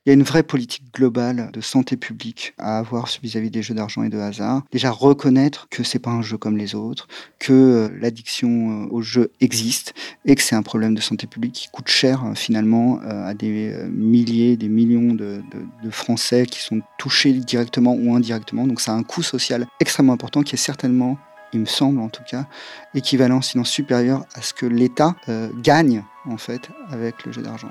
Il 0.08 0.10
y 0.10 0.12
a 0.12 0.14
une 0.16 0.24
vraie 0.24 0.42
politique 0.42 0.92
globale 0.96 1.52
de 1.54 1.62
santé 1.62 1.96
publique 1.96 2.56
à 2.58 2.80
avoir 2.80 3.08
vis-à-vis 3.22 3.52
des 3.52 3.62
jeux 3.62 3.76
d'argent 3.76 4.02
et 4.02 4.10
de 4.10 4.18
hasard. 4.18 4.64
Déjà 4.72 4.90
reconnaître 4.90 5.68
que 5.70 5.84
c'est 5.84 6.00
pas 6.00 6.10
un 6.10 6.24
jeu 6.24 6.40
comme 6.40 6.58
les 6.58 6.74
autres, 6.74 7.08
que 7.38 7.54
euh, 7.54 7.90
l'addiction 8.00 8.86
euh, 8.86 8.88
au 8.90 9.04
jeu 9.04 9.32
existe 9.42 9.94
et 10.26 10.34
que 10.34 10.42
c'est 10.42 10.56
un 10.56 10.64
problème 10.64 10.96
de 10.96 11.02
santé 11.02 11.28
publique 11.28 11.54
qui 11.54 11.68
coûte 11.72 11.88
cher 11.88 12.26
euh, 12.26 12.34
finalement 12.34 13.00
à 13.04 13.36
des 13.36 13.76
milliers, 13.92 14.58
des 14.58 14.70
millions 14.70 15.14
de, 15.14 15.44
de 15.84 15.90
Français 15.92 16.48
qui 16.48 16.62
sont 16.62 16.82
touchés 16.98 17.34
directement 17.34 17.94
ou 17.94 18.16
indirectement. 18.16 18.66
Donc 18.66 18.82
ça 18.82 18.94
a 18.94 18.96
un 18.96 19.04
coût 19.04 19.22
social 19.22 19.68
extrêmement 19.80 20.14
important 20.14 20.42
qui 20.42 20.56
est 20.56 20.58
certainement 20.58 21.20
il 21.54 21.60
me 21.60 21.66
semble 21.66 22.00
en 22.00 22.10
tout 22.10 22.24
cas, 22.24 22.48
équivalent, 22.96 23.42
sinon 23.42 23.66
supérieur 23.66 24.26
à 24.34 24.42
ce 24.42 24.54
que 24.54 24.66
l'État 24.66 25.16
gagne 25.62 26.04
en 26.26 26.38
fait 26.38 26.70
avec 26.90 27.26
le 27.26 27.34
jeu 27.34 27.42
d'argent. 27.42 27.70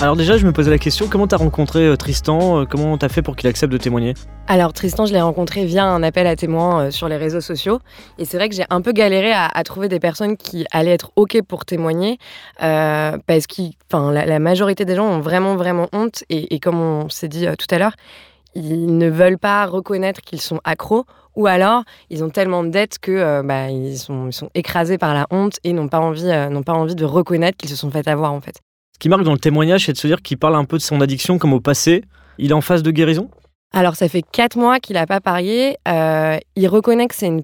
Alors 0.00 0.16
déjà, 0.16 0.38
je 0.38 0.46
me 0.46 0.52
posais 0.52 0.70
la 0.70 0.78
question, 0.78 1.08
comment 1.08 1.26
t'as 1.26 1.36
rencontré 1.36 1.86
euh, 1.86 1.96
Tristan 1.96 2.64
Comment 2.64 2.96
t'as 2.96 3.10
fait 3.10 3.20
pour 3.20 3.36
qu'il 3.36 3.48
accepte 3.48 3.70
de 3.70 3.76
témoigner? 3.76 4.14
Alors 4.46 4.72
Tristan, 4.72 5.04
je 5.04 5.12
l'ai 5.12 5.20
rencontré 5.20 5.66
via 5.66 5.84
un 5.84 6.02
appel 6.02 6.26
à 6.26 6.36
témoins 6.36 6.90
sur 6.90 7.08
les 7.08 7.18
réseaux 7.18 7.42
sociaux. 7.42 7.80
Et 8.18 8.24
c'est 8.24 8.38
vrai 8.38 8.48
que 8.48 8.54
j'ai 8.54 8.64
un 8.70 8.80
peu 8.80 8.92
galéré 8.92 9.32
à, 9.32 9.62
trouver 9.62 9.88
des 9.88 10.00
personnes 10.00 10.38
qui 10.38 10.64
allaient 10.72 10.92
être 10.92 11.12
OK 11.16 11.40
pour 11.46 11.66
témoigner. 11.66 12.18
parce 12.58 13.46
que 13.46 13.62
la, 13.92 14.38
majorité 14.38 14.86
des 14.86 14.96
gens 14.96 15.06
ont 15.06 15.20
vraiment, 15.20 15.56
vraiment 15.56 15.88
honte. 15.92 16.24
Et, 16.30 16.58
comme 16.60 16.80
on 16.80 17.08
s'est 17.10 17.28
dit 17.28 17.46
tout 17.58 17.72
à 17.74 17.78
l'heure, 17.78 17.94
ils 18.54 18.96
ne 18.96 19.08
veulent 19.08 19.38
pas 19.38 19.66
reconnaître 19.66 20.22
qu'ils 20.22 20.40
sont 20.40 20.60
accros 20.64 21.04
ou 21.36 21.46
alors 21.46 21.84
ils 22.10 22.24
ont 22.24 22.30
tellement 22.30 22.64
de 22.64 22.68
dettes 22.68 22.98
que 22.98 23.12
euh, 23.12 23.42
bah, 23.42 23.70
ils, 23.70 23.98
sont, 23.98 24.30
écrasés 24.54 24.98
par 24.98 25.14
la 25.14 25.26
honte 25.30 25.58
et 25.64 25.72
n'ont 25.72 25.88
pas, 25.88 26.00
euh, 26.00 26.48
n'ont 26.48 26.62
pas 26.62 26.72
envie 26.72 26.94
de 26.94 27.04
reconnaître 27.04 27.56
qu'ils 27.56 27.70
se 27.70 27.76
sont 27.76 27.90
fait 27.90 28.08
avoir 28.08 28.32
en 28.32 28.40
fait. 28.40 28.60
Qui 29.00 29.08
marque 29.08 29.24
dans 29.24 29.32
le 29.32 29.38
témoignage, 29.38 29.86
c'est 29.86 29.94
de 29.94 29.98
se 29.98 30.06
dire 30.06 30.20
qu'il 30.20 30.36
parle 30.36 30.56
un 30.56 30.66
peu 30.66 30.76
de 30.76 30.82
son 30.82 31.00
addiction 31.00 31.38
comme 31.38 31.54
au 31.54 31.60
passé. 31.60 32.04
Il 32.36 32.50
est 32.50 32.54
en 32.54 32.60
phase 32.60 32.82
de 32.82 32.90
guérison? 32.90 33.30
Alors, 33.72 33.96
ça 33.96 34.10
fait 34.10 34.20
quatre 34.20 34.58
mois 34.58 34.78
qu'il 34.78 34.94
n'a 34.94 35.06
pas 35.06 35.20
parié. 35.20 35.78
Euh, 35.88 36.36
il 36.54 36.68
reconnaît 36.68 37.08
que 37.08 37.14
c'est 37.14 37.26
une 37.26 37.42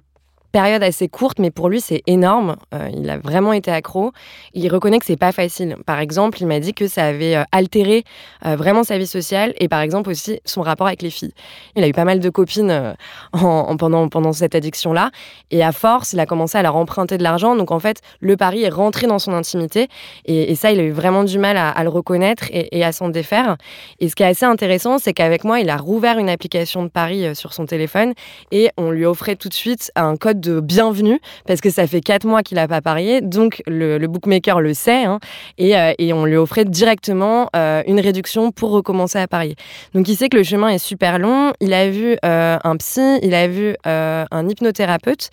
période 0.57 0.83
assez 0.83 1.07
courte, 1.07 1.38
mais 1.38 1.51
pour 1.51 1.69
lui, 1.69 1.83
c'est 1.83 2.03
énorme. 2.07 2.57
Euh, 2.73 2.88
il 2.97 3.11
a 3.11 3.19
vraiment 3.19 3.53
été 3.53 3.71
accro. 3.71 4.12
Il 4.55 4.66
reconnaît 4.73 4.99
que 4.99 5.05
c'est 5.05 5.19
pas 5.19 5.31
facile. 5.31 5.77
Par 5.85 5.99
exemple, 5.99 6.38
il 6.40 6.47
m'a 6.47 6.61
dit 6.61 6.73
que 6.73 6.88
ça 6.88 7.05
avait 7.05 7.37
euh, 7.37 7.42
altéré 7.53 8.05
euh, 8.47 8.57
vraiment 8.57 8.83
sa 8.83 8.97
vie 8.97 9.07
sociale 9.07 9.53
et 9.59 9.69
par 9.69 9.81
exemple 9.81 10.09
aussi 10.09 10.40
son 10.47 10.62
rapport 10.62 10.87
avec 10.87 11.03
les 11.03 11.11
filles. 11.11 11.35
Il 11.75 11.85
a 11.85 11.88
eu 11.88 11.92
pas 11.92 12.07
mal 12.07 12.21
de 12.21 12.31
copines 12.31 12.97
en, 13.35 13.77
pendant, 13.77 14.09
pendant 14.09 14.33
cette 14.33 14.55
addiction-là. 14.55 15.11
Et 15.51 15.62
à 15.62 15.73
force, 15.73 16.14
il 16.14 16.21
a 16.21 16.25
commencé 16.25 16.57
à 16.57 16.62
leur 16.62 16.77
emprunter 16.77 17.19
de 17.19 17.23
l'argent. 17.23 17.55
Donc 17.55 17.71
en 17.71 17.79
fait, 17.79 18.01
le 18.21 18.38
pari 18.38 18.62
est 18.62 18.71
rentré 18.71 19.07
dans 19.07 19.19
son 19.19 19.35
intimité. 19.35 19.88
Et, 20.25 20.55
ça, 20.55 20.73
il 20.73 20.81
a 20.81 20.85
eu 20.85 20.90
vraiment 20.90 21.25
du 21.25 21.38
mal 21.38 21.59
à, 21.59 21.83
le 21.83 21.90
reconnaître 21.90 22.45
et, 22.51 22.79
et 22.79 22.83
à 22.83 22.92
s'en 22.92 23.11
défaire. 23.11 23.59
Et 24.01 24.09
ce 24.09 24.14
qui 24.14 24.23
est 24.23 24.27
assez 24.27 24.47
intéressant, 24.47 24.99
c'est 24.99 25.12
qu'avec 25.12 25.45
moi, 25.45 25.61
il 25.61 25.69
a 25.69 25.77
rouvert 25.77 26.16
une 26.16 26.31
application 26.31 26.83
de 26.83 26.88
pari 26.88 27.37
sur 27.37 27.53
son 27.53 27.66
téléphone 27.66 28.14
et 28.53 28.71
on 28.79 28.90
lui 28.90 29.05
offrait 29.05 29.37
tout 29.37 29.51
de 29.51 29.55
suite 29.55 29.92
un 29.97 30.16
code 30.16 30.40
de 30.40 30.45
bienvenue 30.48 31.20
parce 31.46 31.61
que 31.61 31.70
ça 31.70 31.87
fait 31.87 32.00
quatre 32.00 32.26
mois 32.26 32.42
qu'il 32.42 32.56
n'a 32.56 32.68
pas 32.68 32.80
parié, 32.80 33.20
donc 33.20 33.62
le, 33.66 34.04
bookmaker 34.06 34.61
le 34.61 34.74
sait 34.74 35.04
hein, 35.04 35.18
euh, 35.61 35.92
et, 35.98 36.12
on 36.12 36.24
lui 36.24 36.37
offrait 36.37 36.64
directement 36.64 37.50
euh, 37.54 37.82
une 37.87 38.00
réduction 38.00 38.52
pour 38.52 38.70
recommencer 38.70 39.18
à 39.18 39.26
parier. 39.26 39.56
Donc 39.94 40.09
il 40.09 40.16
sait 40.16 40.28
que 40.28 40.37
le 40.37 40.42
chemin 40.42 40.68
est 40.68 40.78
super 40.78 41.18
long. 41.18 41.52
Il 41.61 41.74
a 41.74 41.90
vu 41.90 42.16
euh, 42.24 42.59
un 42.62 42.76
psy, 42.76 43.18
il 43.22 43.35
a 43.35 43.48
vu 43.48 43.74
un 43.85 44.48
hypnothérapeute, 44.48 45.30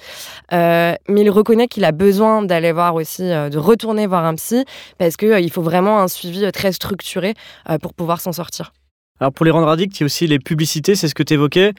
mais 0.52 0.98
il 1.08 1.30
reconnaît 1.30 1.68
qu'il 1.68 1.86
a 1.86 1.92
besoin 1.92 2.44
d'aller 2.44 2.72
voir 2.72 2.96
aussi, 2.96 3.24
de 3.24 3.58
retourner 3.58 4.08
voir 4.08 4.26
un 4.26 4.36
psy 4.36 4.66
parce 4.98 5.18
qu'il 5.18 5.52
faut 5.52 5.62
vraiment 5.62 6.00
un 6.00 6.08
suivi 6.08 6.52
très 6.52 6.72
structuré 6.72 7.34
pour 7.82 7.94
pouvoir 7.94 8.22
s'en 8.22 8.32
sortir. 8.32 8.74
Alors 9.20 9.32
pour 9.32 9.46
les 9.46 9.52
rendre 9.52 9.70
addicts, 9.70 9.98
il 9.98 10.02
y 10.02 10.04
a 10.04 10.06
aussi 10.06 10.28
les 10.28 10.40
publicités, 10.40 10.96
c'est 10.96 11.08
ce 11.08 11.16
que 11.16 11.24
tu 11.24 11.34
évoquais 11.34 11.74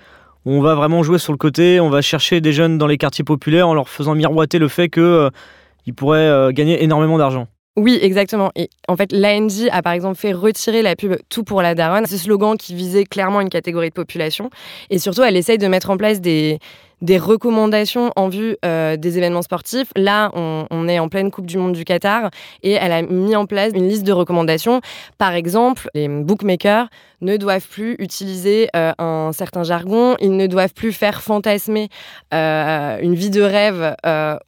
on 0.47 0.61
va 0.61 0.75
vraiment 0.75 1.03
jouer 1.03 1.19
sur 1.19 1.33
le 1.33 1.39
côté, 1.39 1.81
on 1.81 1.91
va 1.91 2.03
chercher 2.03 2.41
des 2.41 2.53
jeunes 2.53 2.79
dans 2.79 2.87
les 2.87 2.99
quartiers 2.99 3.25
populaires 3.25 3.69
en 3.69 3.75
leur 3.75 3.89
faisant 3.89 4.15
miroiter 4.15 4.59
le 4.59 4.69
fait 4.69 4.89
qu'ils 4.89 5.03
euh, 5.03 5.31
pourraient 5.97 6.19
euh, 6.19 6.51
gagner 6.53 6.83
énormément 6.83 7.19
d'argent. 7.19 7.47
Oui, 7.77 7.99
exactement. 8.01 8.53
Et 8.55 8.71
en 8.87 8.97
fait, 8.97 9.11
l'ANJ 9.11 9.67
a 9.73 9.83
par 9.83 9.95
exemple 9.95 10.17
fait 10.17 10.33
retirer 10.33 10.81
la 10.81 10.95
pub 10.95 11.17
Tout 11.29 11.43
pour 11.43 11.61
la 11.61 11.75
daronne, 11.75 12.07
ce 12.07 12.17
slogan 12.17 12.57
qui 12.57 12.73
visait 12.73 13.05
clairement 13.05 13.41
une 13.41 13.49
catégorie 13.49 13.89
de 13.89 13.95
population. 13.95 14.49
Et 14.91 15.01
surtout, 15.01 15.23
elle 15.25 15.37
essaye 15.37 15.59
de 15.59 15.67
mettre 15.67 15.91
en 15.91 15.97
place 15.97 16.21
des, 16.21 16.61
recommandations 17.03 18.13
en 18.15 18.29
vue 18.29 18.57
euh, 18.65 18.97
des 18.97 19.19
événements 19.19 19.43
sportifs. 19.43 19.89
Là, 19.97 20.31
on, 20.35 20.89
est 20.89 21.01
en 21.01 21.09
pleine 21.09 21.33
Coupe 21.33 21.47
du 21.47 21.59
Monde 21.59 21.73
du 21.73 21.85
Qatar 21.85 22.31
et 22.63 22.73
elle 22.73 22.93
a 22.93 23.03
mis 23.03 23.35
en 23.35 23.47
place 23.47 23.73
une 23.75 23.89
liste 23.89 24.05
de 24.05 24.13
recommandations. 24.13 24.81
Par 25.19 25.33
exemple, 25.33 25.91
les 25.95 26.07
bookmakers 26.07 26.87
ne 27.25 27.37
doivent 27.37 27.67
plus 27.67 27.97
utiliser 27.99 28.69
euh, 28.77 28.93
un 28.99 29.33
certain 29.33 29.63
jargon, 29.63 30.17
ils 30.21 30.37
ne 30.37 30.47
doivent 30.47 30.75
plus 30.75 30.93
faire 30.93 31.23
fantasmer 31.23 31.89
euh, 32.33 32.99
une 33.01 33.15
vie 33.15 33.31
de 33.31 33.43
rêve 33.43 33.97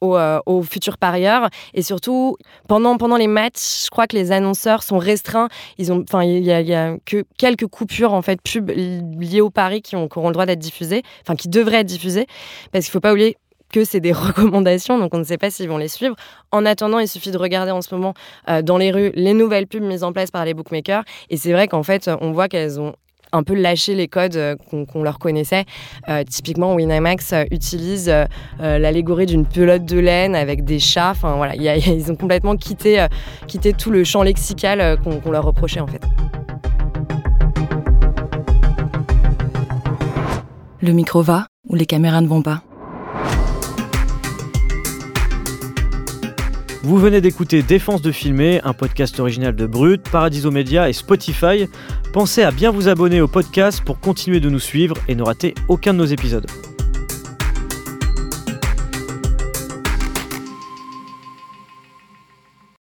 aux, 0.01 0.61
futurs 0.63 0.97
parieurs. 0.97 1.49
Et 1.73 1.81
surtout, 1.81 2.37
pendant, 2.67 2.97
pendant 2.97 3.17
les 3.17 3.27
matchs, 3.27 3.85
je 3.85 3.89
crois 3.89 4.07
que 4.07 4.15
les 4.15 4.31
annonceurs 4.31 4.83
sont 4.83 4.97
restreints. 4.97 5.49
Ils 5.77 5.91
ont, 5.91 6.03
enfin, 6.07 6.23
il 6.23 6.43
y, 6.43 6.51
a 6.51 6.97
que 7.05 7.23
quelques 7.37 7.67
coupures 7.67 8.13
en 8.13 8.21
fait 8.21 8.41
pub 8.41 8.69
liées 8.69 9.41
au 9.41 9.49
pari 9.49 9.81
qui, 9.81 9.95
ont, 9.95 10.07
auront 10.15 10.29
le 10.29 10.33
droit 10.33 10.45
d'être 10.45 10.59
diffusées, 10.59 11.03
enfin 11.21 11.35
qui 11.35 11.49
devraient 11.49 11.81
être 11.81 11.87
diffusées. 11.87 12.27
Parce 12.71 12.85
qu'il 12.85 12.91
faut 12.91 12.99
pas 12.99 13.11
oublier 13.11 13.37
que 13.71 13.83
c'est 13.83 13.99
des 13.99 14.11
recommandations, 14.13 14.97
donc 14.97 15.13
on 15.13 15.19
ne 15.19 15.23
sait 15.23 15.37
pas 15.37 15.49
s'ils 15.49 15.69
vont 15.69 15.77
les 15.77 15.87
suivre. 15.87 16.15
En 16.51 16.65
attendant, 16.65 16.99
il 16.99 17.07
suffit 17.07 17.31
de 17.31 17.37
regarder 17.37 17.71
en 17.71 17.81
ce 17.81 17.93
moment 17.93 18.13
euh, 18.49 18.61
dans 18.61 18.77
les 18.77 18.91
rues 18.91 19.11
les 19.15 19.33
nouvelles 19.33 19.67
pubs 19.67 19.83
mises 19.83 20.03
en 20.03 20.13
place 20.13 20.31
par 20.31 20.45
les 20.45 20.53
bookmakers. 20.53 21.03
Et 21.29 21.37
c'est 21.37 21.51
vrai 21.51 21.67
qu'en 21.67 21.83
fait, 21.83 22.09
on 22.21 22.31
voit 22.31 22.47
qu'elles 22.47 22.79
ont 22.79 22.93
un 23.33 23.43
peu 23.43 23.53
lâché 23.53 23.93
les 23.93 24.07
codes 24.07 24.37
euh, 24.37 24.55
qu'on 24.69 25.03
leur 25.03 25.19
connaissait. 25.19 25.65
Euh, 26.07 26.23
typiquement, 26.23 26.75
Winamax 26.75 27.33
utilise 27.51 28.13
l'allégorie 28.59 29.25
d'une 29.25 29.45
pelote 29.45 29.83
de 29.85 29.99
laine 29.99 30.35
avec 30.35 30.63
des 30.63 30.79
chats. 30.79 31.11
Enfin 31.11 31.35
voilà, 31.35 31.55
ils 31.55 32.11
ont 32.11 32.15
complètement 32.15 32.55
quitté, 32.55 33.05
quitté 33.47 33.73
tout 33.73 33.91
le 33.91 34.03
champ 34.03 34.23
lexical 34.23 34.97
qu'on 35.03 35.31
leur 35.31 35.43
reprochait 35.43 35.81
en 35.81 35.87
fait. 35.87 36.01
Le 40.79 40.93
micro 40.93 41.21
va 41.21 41.47
ou 41.67 41.75
les 41.75 41.85
caméras 41.85 42.21
ne 42.21 42.27
vont 42.27 42.43
pas? 42.43 42.61
Vous 46.87 46.95
venez 46.95 47.19
d'écouter 47.19 47.63
Défense 47.63 48.01
de 48.01 48.13
filmer, 48.13 48.61
un 48.63 48.71
podcast 48.71 49.19
original 49.19 49.53
de 49.53 49.65
Brut, 49.65 50.07
Paradiso 50.09 50.51
Media 50.51 50.87
et 50.87 50.93
Spotify. 50.93 51.67
Pensez 52.13 52.43
à 52.43 52.51
bien 52.51 52.71
vous 52.71 52.87
abonner 52.87 53.19
au 53.19 53.27
podcast 53.27 53.81
pour 53.83 53.99
continuer 53.99 54.39
de 54.39 54.49
nous 54.49 54.57
suivre 54.57 54.95
et 55.09 55.15
ne 55.15 55.21
rater 55.21 55.53
aucun 55.67 55.91
de 55.91 55.97
nos 55.97 56.05
épisodes. 56.05 56.47